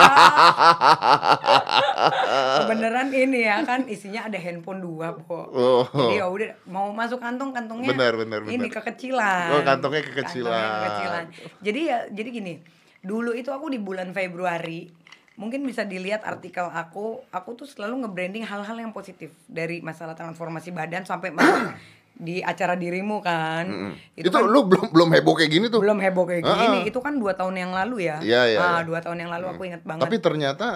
Beneran 2.66 3.08
ini 3.12 3.46
ya 3.46 3.62
kan 3.64 3.86
isinya 3.86 4.26
ada 4.26 4.36
handphone 4.36 4.82
dua, 4.82 5.16
Po. 5.16 5.48
Oh. 5.50 5.84
Jadi 5.88 6.20
ya 6.20 6.26
udah 6.28 6.50
mau 6.68 6.92
masuk 6.92 7.20
kantong 7.20 7.54
kantongnya. 7.54 7.90
Benar, 7.94 8.14
benar, 8.18 8.40
Ini 8.44 8.58
benar. 8.60 8.74
kekecilan. 8.82 9.48
Oh, 9.54 9.62
kantongnya 9.64 10.02
kekecilan. 10.04 10.50
Kantongnya 10.50 10.80
kekecilan. 10.82 11.26
Jadi 11.62 11.80
ya 11.86 11.98
jadi 12.12 12.30
gini. 12.32 12.54
Dulu 13.00 13.32
itu 13.32 13.48
aku 13.48 13.72
di 13.72 13.80
bulan 13.80 14.12
Februari 14.12 14.92
mungkin 15.40 15.64
bisa 15.64 15.88
dilihat 15.88 16.22
artikel 16.22 16.68
aku 16.68 17.24
aku 17.32 17.50
tuh 17.56 17.64
selalu 17.64 18.04
nge-branding 18.04 18.44
hal-hal 18.44 18.76
yang 18.76 18.92
positif 18.92 19.32
dari 19.48 19.80
masalah 19.80 20.12
transformasi 20.12 20.70
badan 20.70 21.08
sampai 21.08 21.32
masuk 21.32 21.72
di 22.20 22.44
acara 22.44 22.76
dirimu 22.76 23.24
kan 23.24 23.64
Mm-mm. 23.64 23.94
itu, 24.14 24.28
Itu, 24.28 24.36
kan 24.36 24.44
lu 24.44 24.68
belum 24.68 24.92
belum 24.92 25.10
heboh 25.16 25.34
kayak 25.34 25.48
gini 25.50 25.66
tuh. 25.72 25.80
belum 25.80 26.04
heboh 26.04 26.28
kayak 26.28 26.44
Ah, 26.44 26.60
gini 26.60 26.80
itu 26.84 27.00
kan 27.00 27.16
dua 27.16 27.32
tahun 27.32 27.56
yang 27.56 27.72
lalu 27.72 28.12
ya 28.12 28.20
Iya, 28.20 28.42
iya, 28.46 28.60
Ah, 28.60 28.68
iya. 28.76 28.84
dua 28.84 29.00
tahun 29.00 29.24
yang 29.24 29.32
lalu 29.32 29.46
aku 29.48 29.64
ingat 29.64 29.88
banget 29.88 30.04
Tapi 30.04 30.20
ternyata 30.20 30.68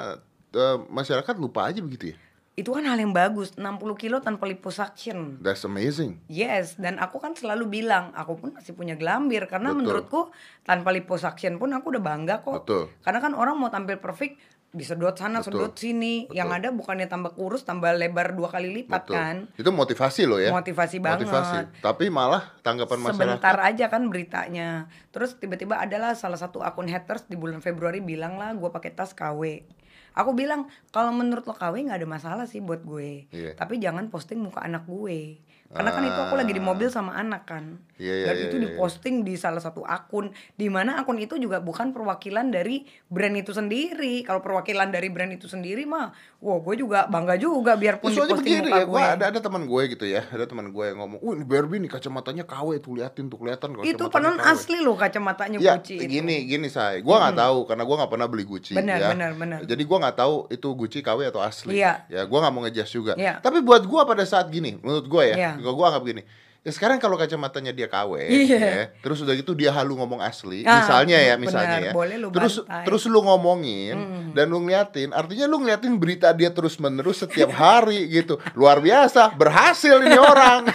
eh, 0.55 0.77
masyarakat 0.88 1.36
lupa 1.36 1.67
aja 1.67 1.84
begitu 1.84 2.15
ya. 2.15 2.17
Itu 2.54 2.70
kan 2.70 2.86
hal 2.86 3.02
yang 3.02 3.18
bagus 3.18 3.58
60 3.58 3.82
kilo 3.98 4.22
tanpa 4.22 4.46
liposuction 4.46 5.42
That's 5.42 5.66
amazing. 5.66 6.22
Yes, 6.30 6.78
dan 6.78 7.02
aku 7.02 7.18
kan 7.18 7.34
selalu 7.34 7.82
bilang, 7.82 8.14
aku 8.14 8.38
pun 8.38 8.54
masih 8.54 8.78
punya 8.78 8.94
gelambir 8.94 9.50
karena 9.50 9.74
Betul. 9.74 9.80
menurutku 9.82 10.22
tanpa 10.62 10.94
liposuction 10.94 11.58
pun 11.58 11.74
aku 11.74 11.98
udah 11.98 12.04
bangga 12.06 12.46
kok. 12.46 12.66
Betul. 12.66 12.94
Karena 13.02 13.20
kan 13.26 13.34
orang 13.34 13.58
mau 13.58 13.74
tampil 13.74 13.98
perfect 13.98 14.38
disedot 14.74 15.14
sana, 15.18 15.42
Betul. 15.42 15.66
sedot 15.66 15.74
sini. 15.78 16.30
Yang 16.30 16.50
ada 16.62 16.68
bukannya 16.74 17.06
tambah 17.10 17.34
kurus, 17.34 17.66
tambah 17.66 17.94
lebar 17.94 18.38
dua 18.38 18.50
kali 18.50 18.70
lipat 18.82 19.02
Betul. 19.06 19.16
kan. 19.18 19.36
Itu 19.58 19.70
motivasi 19.74 20.22
loh 20.30 20.38
ya. 20.42 20.54
Motivasi 20.54 20.98
banget. 21.02 21.74
Tapi 21.82 22.10
malah 22.10 22.54
tanggapan 22.66 23.02
masyarakat 23.02 23.38
Sebentar 23.38 23.58
aja 23.66 23.86
kan 23.90 24.06
beritanya. 24.10 24.90
Terus 25.10 25.38
tiba-tiba 25.42 25.82
adalah 25.82 26.14
salah 26.14 26.38
satu 26.42 26.62
akun 26.62 26.90
haters 26.90 27.26
di 27.30 27.34
bulan 27.38 27.62
Februari 27.62 28.02
bilang 28.02 28.38
lah 28.38 28.54
gue 28.58 28.70
pakai 28.70 28.94
tas 28.94 29.14
KW. 29.14 29.66
Aku 30.14 30.32
bilang 30.32 30.70
kalau 30.94 31.10
menurut 31.10 31.42
lo 31.44 31.54
KW 31.54 31.89
nggak 31.89 32.00
ada 32.00 32.10
masalah 32.10 32.46
sih 32.46 32.62
buat 32.62 32.86
gue. 32.86 33.26
Iya. 33.34 33.58
Tapi 33.58 33.82
jangan 33.82 34.08
posting 34.08 34.38
muka 34.38 34.62
anak 34.62 34.86
gue. 34.86 35.41
Karena 35.74 35.89
kan 35.89 36.06
itu 36.06 36.20
aku 36.22 36.38
lagi 36.38 36.54
di 36.54 36.62
mobil 36.62 36.86
sama 36.86 37.17
anak 37.17 37.50
kan. 37.50 37.82
Iya, 37.98 38.13
iya, 38.13 38.26
Dan 38.30 38.36
iya, 38.38 38.44
itu 38.46 38.56
iya, 38.56 38.62
iya. 38.62 38.70
diposting 38.78 39.26
di 39.26 39.34
salah 39.34 39.58
satu 39.58 39.82
akun 39.82 40.30
di 40.54 40.70
mana 40.70 41.02
akun 41.02 41.17
itu 41.17 41.34
juga 41.41 41.65
bukan 41.65 41.89
perwakilan 41.89 42.54
dari 42.54 42.86
brand 43.10 43.34
itu 43.34 43.58
sendiri. 43.58 44.22
Kalau 44.22 44.38
perwakilan 44.46 44.94
dari 44.94 45.10
brand 45.10 45.34
itu 45.34 45.50
sendiri 45.50 45.89
mah, 45.89 46.13
wah 46.38 46.62
gue 46.62 46.78
juga 46.78 47.10
bangga 47.10 47.41
juga 47.41 47.74
biarpun 47.74 48.06
aja 48.06 48.22
diposting 48.22 48.38
begini 48.46 48.70
muka 48.70 48.78
ya, 48.78 48.86
gue. 48.86 49.02
ada 49.17 49.26
ada 49.34 49.39
teman 49.41 49.65
gue 49.65 49.82
gitu 49.98 50.06
ya, 50.06 50.22
ada 50.30 50.46
teman 50.46 50.70
gue 50.70 50.86
yang 50.86 50.98
ngomong, 51.02 51.20
"Wah, 51.26 51.34
ini 51.34 51.46
Barbie 51.50 51.80
nih 51.82 51.89
kacamatanya 51.89 52.44
KW 52.46 52.70
tuh 52.78 52.94
liatin 52.94 53.26
tuh 53.26 53.38
kelihatan 53.41 53.70
itu 53.82 54.06
penon 54.13 54.38
KW." 54.38 54.46
asli 54.54 54.78
loh 54.78 54.94
kacamatanya 54.94 55.58
Ya, 55.58 55.74
Gucci 55.82 55.98
itu. 55.98 56.06
gini 56.06 56.46
gini 56.46 56.70
saya, 56.70 57.02
gua 57.02 57.17
nggak 57.26 57.38
tahu 57.41 57.58
karena 57.65 57.82
gua 57.82 57.96
nggak 58.06 58.12
pernah 58.13 58.28
beli 58.30 58.46
Gucci 58.46 58.78
Benar, 58.78 58.98
ya. 59.02 59.10
benar, 59.10 59.32
benar. 59.34 59.60
Jadi 59.65 59.83
gua 59.84 59.98
nggak 60.04 60.17
tau 60.17 60.48
itu 60.48 60.67
Gucci 60.74 61.00
KW 61.00 61.30
atau 61.30 61.39
asli. 61.39 61.80
Iya. 61.80 62.04
Ya, 62.08 62.22
gua 62.26 62.43
nggak 62.43 62.54
mau 62.54 62.62
ngejudge 62.65 62.91
juga. 62.91 63.13
Iya. 63.15 63.39
Tapi 63.39 63.60
buat 63.62 63.84
gua 63.84 64.04
pada 64.04 64.24
saat 64.24 64.48
gini, 64.50 64.80
menurut 64.80 65.06
gua 65.06 65.24
ya, 65.28 65.36
Iya. 65.36 65.52
gua 65.62 65.74
gua 65.74 65.86
anggap 65.93 66.04
gini. 66.06 66.22
Ya 66.63 66.71
sekarang 66.71 66.95
kalau 66.95 67.15
kacamatanya 67.15 67.69
dia 67.69 67.91
KW, 67.91 68.23
Iya. 68.23 68.56
ya, 68.56 68.84
terus 68.97 69.19
udah 69.19 69.36
gitu 69.36 69.52
dia 69.52 69.67
halu 69.69 69.99
ngomong 69.99 70.23
asli, 70.23 70.63
Ah, 70.63 70.80
misalnya 70.80 71.19
ya, 71.19 71.36
misalnya 71.36 71.78
ya. 71.82 71.91
boleh 71.91 72.15
lu 72.15 72.32
terus 72.32 72.63
bantai. 72.63 72.88
terus 72.88 73.04
lu 73.06 73.19
ngomongin 73.19 73.99
dan 74.32 74.47
lu 74.47 74.63
ngeliatin, 74.63 75.12
artinya 75.12 75.43
lu 75.43 75.60
ngeliatin 75.60 75.99
berita 75.99 76.32
dia 76.32 76.47
terus 76.49 76.80
menerus 76.80 77.19
setiap 77.19 77.52
hari 77.52 78.08
gitu. 78.08 78.39
Luar 78.54 78.80
biasa, 78.80 79.36
berhasil 79.36 79.91
ini 79.99 80.15
orang. 80.15 80.71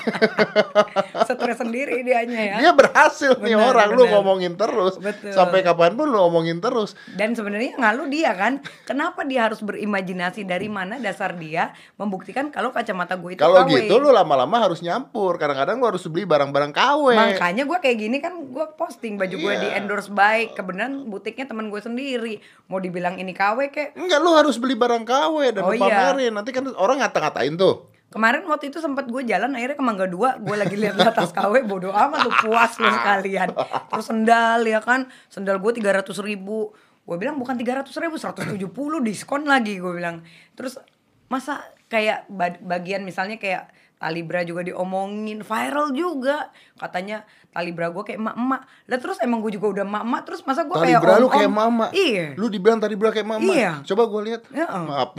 stres 1.24 1.56
sendiri 1.56 2.02
dianya 2.02 2.36
ya 2.36 2.56
Dia 2.60 2.72
berhasil 2.72 3.32
nih 3.38 3.54
Benar, 3.54 3.68
orang, 3.70 3.88
lu 3.90 4.02
benar. 4.02 4.12
ngomongin 4.14 4.52
terus. 4.54 4.94
Betul. 4.98 5.32
Sampai 5.32 5.60
kapan 5.62 5.94
pun 5.94 6.04
lu 6.04 6.18
ngomongin 6.18 6.58
terus. 6.58 6.92
dan 7.10 7.32
sebenarnya 7.32 7.76
ngalu 7.76 8.12
dia 8.12 8.32
kan 8.32 8.58
kenapa 8.84 9.24
dia 9.24 9.46
harus 9.46 9.60
berimajinasi 9.60 10.44
dari 10.44 10.68
mana 10.68 10.98
dasar 10.98 11.32
dia 11.32 11.70
membuktikan 11.94 12.48
kalau 12.48 12.70
kacamata 12.70 13.16
gue 13.16 13.32
itu 13.32 13.40
Kalau 13.40 13.64
gitu 13.64 13.96
lu 13.96 14.10
lama-lama 14.10 14.60
harus 14.60 14.80
nyampur. 14.80 15.36
Kadang-kadang 15.36 15.77
lu 15.78 15.86
harus 15.86 16.02
beli 16.04 16.22
barang-barang 16.24 16.70
KW. 16.70 17.04
makanya 17.12 17.62
gue 17.62 17.78
kayak 17.78 17.96
gini 17.96 18.18
kan 18.18 18.34
gue 18.44 18.66
posting 18.74 19.14
baju 19.14 19.32
gue 19.32 19.48
Iya. 19.48 19.60
di 19.60 19.68
endorse 19.72 20.08
baik 20.08 20.52
kebenaran 20.52 21.06
butiknya 21.06 21.44
teman 21.44 21.66
gue 21.66 21.78
sendiri 21.78 22.34
mau 22.66 22.76
dibilang 22.76 23.14
ini 23.14 23.30
KW 23.30 23.68
kek 23.68 23.94
Enggak, 23.94 24.18
lu 24.18 24.30
harus 24.32 24.56
beli 24.56 24.74
barang 24.74 25.02
KW 25.02 25.34
dan 25.52 25.62
Oh 25.62 25.70
lu 25.70 25.78
iya. 25.78 25.82
pamerin. 26.10 26.32
Nanti 26.32 26.50
kan 26.50 26.66
orang 26.72 26.98
ngata-ngatain 26.98 27.54
tuh. 27.54 27.86
Kemarin 28.08 28.40
waktu 28.44 28.68
itu 28.68 28.78
sempat 28.78 29.04
gue 29.04 29.20
jalan 29.22 29.52
akhirnya 29.52 29.74
ke 29.74 29.84
Mangga 29.84 30.04
Dua, 30.04 30.34
gue 30.34 30.56
lagi 30.56 30.74
lihat 30.74 30.96
di 30.96 31.04
atas 31.04 31.28
KW 31.30 31.60
bodo 31.62 31.88
amat 31.88 32.20
lu 32.22 32.32
puas 32.34 32.72
lu 32.74 32.88
sekalian. 32.88 33.52
Terus 33.86 34.06
sendal 34.06 34.64
ya 34.64 34.80
kan, 34.80 35.06
sendal 35.26 35.56
gue 35.56 35.72
300 35.74 36.02
ribu. 36.18 36.72
Gue 37.04 37.16
bilang 37.16 37.36
bukan 37.36 37.52
300 37.54 37.84
ribu, 37.98 38.16
170 38.16 38.64
diskon 38.98 39.44
lagi 39.44 39.76
gue 39.76 39.92
bilang. 39.92 40.24
Terus 40.52 40.80
masa 41.26 41.60
kayak 41.86 42.24
ba- 42.26 42.56
bagian 42.58 43.00
misalnya 43.00 43.36
kayak 43.36 43.68
tali 43.98 44.22
bra 44.22 44.46
juga 44.46 44.62
diomongin 44.62 45.42
viral 45.42 45.90
juga 45.90 46.54
katanya 46.78 47.26
tali 47.50 47.74
bra 47.74 47.90
gue 47.90 48.02
kayak 48.06 48.22
emak-emak 48.22 48.62
lah 48.86 48.98
terus 49.02 49.18
emang 49.18 49.42
gue 49.42 49.58
juga 49.58 49.66
udah 49.74 49.84
emak-emak 49.84 50.20
terus 50.22 50.40
masa 50.46 50.62
gue 50.62 50.76
kayak 50.78 51.02
bra 51.02 51.18
lu 51.18 51.26
kayak 51.26 51.50
mama. 51.50 51.86
iya 51.90 52.38
Lu 52.38 52.46
dibilang 52.46 52.78
tadi 52.78 52.94
bra 52.94 53.10
kayak 53.10 53.26
mama. 53.26 53.50
Iya. 53.50 53.82
Coba 53.82 54.06
gua 54.06 54.22
lihat. 54.22 54.46
Ya, 54.54 54.66
oh. 54.70 54.86
Maaf. 54.86 55.18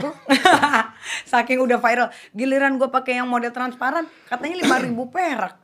Saking 1.30 1.60
udah 1.60 1.76
viral, 1.76 2.08
giliran 2.32 2.80
gue 2.80 2.88
pakai 2.88 3.20
yang 3.20 3.28
model 3.28 3.52
transparan, 3.52 4.08
katanya 4.26 4.56
5000 4.64 4.88
perak. 5.12 5.54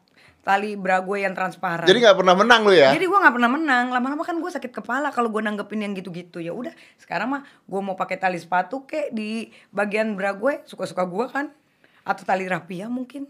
Tali 0.46 0.78
bra 0.78 1.02
gue 1.02 1.26
yang 1.26 1.34
transparan. 1.34 1.90
Jadi 1.90 1.98
nggak 2.06 2.22
pernah 2.22 2.34
menang 2.38 2.62
lu 2.62 2.70
ya? 2.70 2.94
Jadi 2.94 3.02
gue 3.02 3.18
nggak 3.18 3.34
pernah 3.34 3.50
menang. 3.50 3.90
Lama-lama 3.90 4.22
kan 4.22 4.38
gue 4.38 4.46
sakit 4.46 4.70
kepala 4.70 5.10
kalau 5.10 5.26
gue 5.34 5.42
nanggepin 5.42 5.82
yang 5.82 5.92
gitu-gitu. 5.98 6.38
Ya 6.38 6.54
udah, 6.54 6.70
sekarang 7.02 7.34
mah 7.34 7.42
gue 7.66 7.80
mau 7.82 7.98
pakai 7.98 8.14
tali 8.14 8.38
sepatu 8.38 8.86
kek 8.86 9.10
di 9.10 9.50
bagian 9.74 10.14
bra 10.14 10.38
gue, 10.38 10.62
suka-suka 10.62 11.02
gue 11.02 11.26
kan. 11.26 11.50
Atau 12.06 12.22
tali 12.22 12.46
rapia 12.46 12.86
mungkin. 12.86 13.26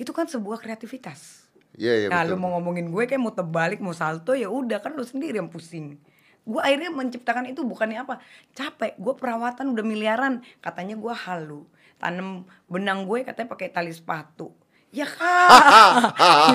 Itu 0.00 0.16
kan 0.16 0.24
sebuah 0.24 0.58
kreativitas. 0.64 1.44
Iya, 1.76 2.06
iya 2.06 2.08
nah, 2.08 2.22
betul. 2.22 2.38
lu 2.38 2.42
mau 2.42 2.50
ngomongin 2.58 2.86
gue 2.88 3.04
kayak 3.04 3.20
mau 3.20 3.34
terbalik, 3.34 3.82
mau 3.82 3.92
salto 3.92 4.32
ya 4.32 4.46
udah 4.46 4.78
kan 4.78 4.94
lu 4.94 5.04
sendiri 5.04 5.36
yang 5.42 5.50
pusing. 5.50 5.98
Gue 6.44 6.60
akhirnya 6.60 6.92
menciptakan 6.92 7.50
itu 7.50 7.64
bukannya 7.64 8.04
apa? 8.04 8.20
Capek. 8.56 8.96
Gue 9.00 9.16
perawatan 9.16 9.72
udah 9.72 9.84
miliaran. 9.84 10.44
Katanya 10.60 10.94
gue 10.94 11.14
halu. 11.14 11.64
Tanam 11.96 12.44
benang 12.68 13.08
gue 13.08 13.24
katanya 13.24 13.48
pakai 13.48 13.68
tali 13.72 13.92
sepatu. 13.92 14.52
Ya 14.94 15.10
kali, 15.10 15.58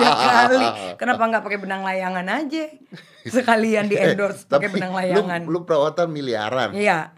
ya 0.00 0.10
kali. 0.16 0.66
Kenapa 0.96 1.28
nggak 1.28 1.44
pakai 1.44 1.60
benang 1.60 1.84
layangan 1.84 2.24
aja? 2.24 2.72
Sekalian 3.36 3.84
di 3.84 4.00
endorse 4.00 4.48
pakai 4.48 4.72
benang 4.72 4.96
lu- 4.96 4.98
layangan. 5.04 5.40
Lu, 5.44 5.68
perawatan 5.68 6.08
miliaran. 6.08 6.72
Iya. 6.72 7.12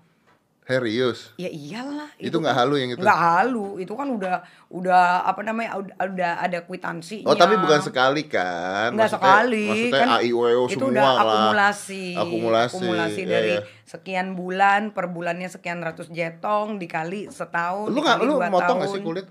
Serius. 0.63 1.35
Ya 1.35 1.51
iyalah. 1.51 2.07
Itu 2.23 2.39
nggak 2.39 2.55
halu 2.55 2.79
yang 2.79 2.95
itu? 2.95 3.03
Nggak 3.03 3.19
halu, 3.19 3.83
itu 3.83 3.91
kan 3.99 4.07
udah 4.07 4.47
udah 4.71 5.27
apa 5.27 5.43
namanya 5.43 5.75
udah, 5.75 5.95
udah 5.99 6.33
ada 6.39 6.59
kwitansinya. 6.63 7.27
Oh 7.27 7.35
tapi 7.35 7.59
bukan 7.59 7.83
sekali 7.83 8.31
kan? 8.31 8.95
Nggak 8.95 9.11
sekali. 9.19 9.67
Maksudnya 9.67 10.01
kan 10.07 10.11
AIWO 10.23 10.47
itu 10.71 10.79
semua 10.79 10.91
udah 10.95 11.03
lah. 11.03 11.23
akumulasi. 11.27 12.05
Akumulasi. 12.15 12.75
Akumulasi 12.79 13.21
Iya, 13.27 13.31
dari 13.35 13.55
iya. 13.59 13.67
sekian 13.83 14.39
bulan, 14.39 14.95
per 14.95 15.11
bulannya 15.11 15.51
sekian 15.51 15.83
ratus 15.83 16.07
jetong 16.15 16.79
dikali 16.79 17.27
setahun. 17.27 17.91
Lu 17.91 17.99
nggak 17.99 18.19
lu 18.23 18.39
motong 18.47 18.77
nggak 18.87 18.91
sih 18.95 19.03
kulit? 19.03 19.27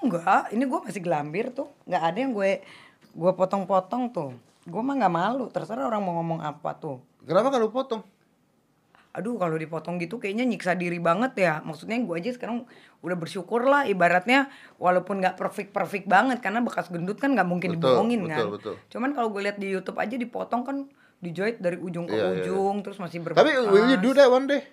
Enggak, 0.00 0.48
ini 0.52 0.64
gue 0.64 0.80
masih 0.80 1.00
gelambir 1.04 1.52
tuh. 1.52 1.68
Nggak 1.84 2.02
ada 2.08 2.18
yang 2.24 2.32
gue 2.32 2.50
gue 3.12 3.32
potong-potong 3.36 4.16
tuh. 4.16 4.32
Gue 4.64 4.80
mah 4.80 4.96
nggak 4.96 5.12
malu, 5.12 5.52
terserah 5.52 5.84
orang 5.92 6.00
mau 6.00 6.16
ngomong 6.24 6.40
apa 6.40 6.72
tuh. 6.80 7.04
Kenapa 7.28 7.52
kalau 7.52 7.68
potong? 7.68 8.00
Aduh 9.14 9.38
kalau 9.38 9.54
dipotong 9.54 10.02
gitu 10.02 10.18
kayaknya 10.18 10.42
nyiksa 10.42 10.74
diri 10.74 10.98
banget 10.98 11.38
ya. 11.38 11.62
Maksudnya 11.62 12.02
gue 12.02 12.14
aja 12.18 12.34
sekarang 12.34 12.66
udah 12.98 13.14
bersyukur 13.14 13.62
lah 13.62 13.86
ibaratnya 13.86 14.50
walaupun 14.82 15.22
nggak 15.22 15.38
perfect 15.38 15.70
perfect 15.70 16.10
banget 16.10 16.42
karena 16.42 16.58
bekas 16.66 16.90
gendut 16.90 17.22
kan 17.22 17.30
nggak 17.30 17.46
mungkin 17.46 17.78
Betul, 17.78 17.94
dibohongin 17.94 18.20
betul, 18.26 18.34
kan. 18.34 18.46
betul. 18.58 18.74
Cuman 18.90 19.10
kalau 19.14 19.30
gue 19.30 19.42
lihat 19.46 19.56
di 19.62 19.70
YouTube 19.70 20.02
aja 20.02 20.18
dipotong 20.18 20.66
kan 20.66 20.76
dijahit 21.22 21.62
dari 21.62 21.78
ujung 21.78 22.10
ke 22.10 22.12
Iya, 22.12 22.20
iya, 22.20 22.26
iya. 22.26 22.42
ujung 22.42 22.76
terus 22.82 22.98
masih 22.98 23.22
berbekas. 23.22 23.46
Tapi 23.46 23.50
will 23.70 23.86
you 23.86 23.98
do 24.02 24.10
that 24.18 24.26
one 24.26 24.50
day? 24.50 24.66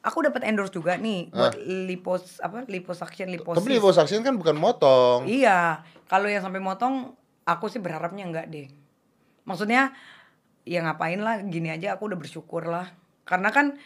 Aku 0.00 0.24
dapat 0.24 0.48
endorse 0.48 0.72
juga 0.72 0.96
nih 0.96 1.28
buat 1.28 1.60
lipos 1.60 2.40
apa 2.40 2.64
liposuction 2.64 3.28
liposis. 3.28 3.60
Tapi 3.60 3.76
liposuction 3.76 4.24
kan 4.24 4.40
bukan 4.40 4.56
motong. 4.56 5.28
Iya, 5.28 5.84
kalau 6.08 6.24
yang 6.32 6.40
sampai 6.40 6.64
motong, 6.64 7.12
aku 7.44 7.68
sih 7.68 7.84
berharapnya 7.84 8.24
enggak 8.24 8.48
deh. 8.48 8.72
Maksudnya, 9.44 9.92
ya 10.64 10.80
ngapain 10.80 11.20
lah, 11.20 11.44
gini 11.44 11.68
aja 11.68 12.00
aku 12.00 12.08
udah 12.08 12.16
bersyukur 12.16 12.64
lah. 12.64 12.88
Karena 13.24 13.50
kan 13.52 13.76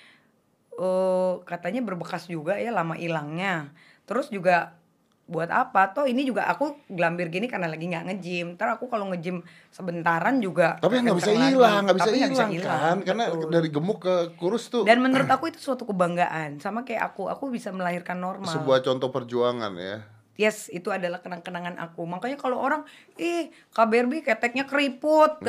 eh 0.74 1.34
katanya 1.46 1.80
berbekas 1.86 2.26
juga 2.26 2.58
ya 2.58 2.74
lama 2.74 2.98
hilangnya. 2.98 3.70
Terus 4.04 4.28
juga 4.28 4.74
buat 5.24 5.48
apa? 5.48 5.88
Toh 5.96 6.04
ini 6.04 6.28
juga 6.28 6.44
aku 6.44 6.76
gelambir 6.92 7.32
gini 7.32 7.48
karena 7.48 7.64
lagi 7.64 7.88
nggak 7.88 8.04
nge-gym. 8.12 8.60
Ntar 8.60 8.76
aku 8.76 8.92
kalau 8.92 9.08
nge-gym 9.08 9.40
sebentaran 9.72 10.36
juga 10.36 10.76
Tapi 10.84 11.00
nggak 11.00 11.16
bisa 11.16 11.32
hilang, 11.32 11.88
nggak 11.88 11.96
bisa 11.96 12.12
hilang 12.12 12.50
kan? 12.60 12.96
Karena 13.00 13.24
betul. 13.32 13.48
dari 13.48 13.68
gemuk 13.72 13.98
ke 14.04 14.14
kurus 14.36 14.68
tuh 14.68 14.84
Dan 14.84 15.00
menurut 15.00 15.28
aku 15.32 15.48
itu 15.48 15.56
suatu 15.56 15.88
kebanggaan. 15.88 16.60
Sama 16.60 16.84
kayak 16.84 17.14
aku, 17.14 17.32
aku 17.32 17.48
bisa 17.48 17.72
melahirkan 17.72 18.20
normal. 18.20 18.52
sebuah 18.52 18.84
contoh 18.84 19.08
perjuangan 19.08 19.72
ya. 19.80 20.04
Yes, 20.34 20.66
itu 20.66 20.90
adalah 20.90 21.22
kenang-kenangan 21.22 21.78
aku. 21.78 22.02
Makanya 22.10 22.34
kalau 22.34 22.58
orang, 22.58 22.82
ih 23.14 23.54
KBRB 23.70 24.26
keteknya 24.26 24.66
keriput 24.66 25.38
Hmm. 25.38 25.46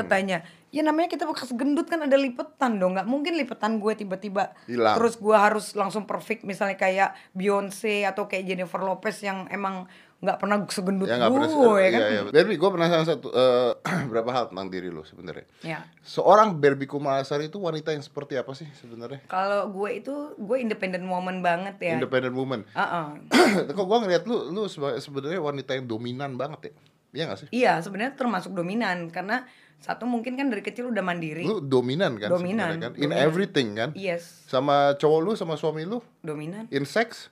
Ya 0.76 0.84
namanya 0.84 1.08
kita 1.08 1.24
bekas 1.24 1.56
gendut 1.56 1.88
kan 1.88 2.04
ada 2.04 2.20
lipetan 2.20 2.84
dong. 2.84 3.00
Nggak 3.00 3.08
mungkin 3.08 3.40
lipetan 3.40 3.80
gue 3.80 3.96
tiba-tiba 3.96 4.52
Hilang. 4.68 5.00
terus 5.00 5.16
gue 5.16 5.32
harus 5.32 5.72
langsung 5.72 6.04
perfect. 6.04 6.44
Misalnya 6.44 6.76
kayak 6.76 7.16
Beyonce 7.32 8.04
atau 8.04 8.28
kayak 8.28 8.44
Jennifer 8.44 8.84
Lopez 8.84 9.24
yang 9.24 9.48
emang 9.48 9.88
nggak 10.20 10.42
pernah 10.42 10.58
segendut 10.68 11.08
Ya 11.08 11.16
nggak 11.16 11.32
gue 11.32 11.40
pernah. 11.48 11.76
ya 11.80 11.90
kan. 11.92 12.00
Iya, 12.02 12.08
iya. 12.12 12.22
Barbie, 12.28 12.58
gue 12.60 12.70
penasaran 12.76 13.06
satu 13.08 13.28
eh, 13.32 13.72
berapa 14.12 14.30
hal 14.36 14.44
tentang 14.52 14.68
diri 14.68 14.92
lo 14.92 15.08
sebenarnya. 15.08 15.46
Ya. 15.64 15.80
Seorang 16.04 16.60
Barbie 16.60 16.92
Kumalasari 16.92 17.48
itu 17.48 17.56
wanita 17.56 17.96
yang 17.96 18.04
seperti 18.04 18.36
apa 18.36 18.52
sih 18.52 18.68
sebenarnya? 18.76 19.24
Kalau 19.32 19.72
gue 19.72 19.90
itu 19.96 20.36
gue 20.36 20.58
independent 20.60 21.08
woman 21.08 21.40
banget 21.40 21.80
ya. 21.80 21.96
Independent 21.96 22.36
woman. 22.36 22.68
Uh-uh. 22.76 23.16
Kok 23.80 23.86
gue 23.88 23.98
ngeliat 24.04 24.24
lu, 24.28 24.52
lu 24.52 24.68
sebenarnya 24.68 25.40
wanita 25.40 25.72
yang 25.72 25.88
dominan 25.88 26.36
banget 26.36 26.68
ya? 26.68 26.74
Iya 27.16 27.24
gak 27.32 27.40
sih? 27.40 27.48
Iya, 27.56 27.80
sebenarnya 27.80 28.14
termasuk 28.20 28.52
dominan 28.52 29.08
karena 29.08 29.48
satu 29.86 30.04
mungkin 30.04 30.34
kan 30.34 30.50
dari 30.50 30.60
kecil 30.60 30.90
udah 30.90 31.00
mandiri. 31.00 31.46
Lu 31.46 31.62
dominan 31.62 32.18
kan 32.18 32.34
Dominan, 32.34 32.82
kan? 32.82 32.92
In 32.98 33.14
dominan. 33.14 33.22
everything 33.22 33.78
kan? 33.78 33.90
Yes, 33.94 34.44
Sama 34.50 34.98
cowok 34.98 35.20
lu 35.22 35.32
sama 35.38 35.54
suami 35.56 35.86
lu? 35.86 36.02
dominan, 36.26 36.66
In 36.74 36.84
sex? 36.90 37.30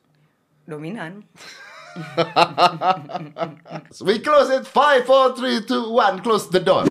dominan. 0.63 1.27
We 4.01 4.17
close 4.19 4.49
it 4.49 4.65
5, 4.65 5.05
4, 5.05 5.35
3, 5.37 5.65
2, 5.65 5.93
1 5.93 6.21
Close 6.21 6.49
the 6.49 6.57
door 6.57 6.89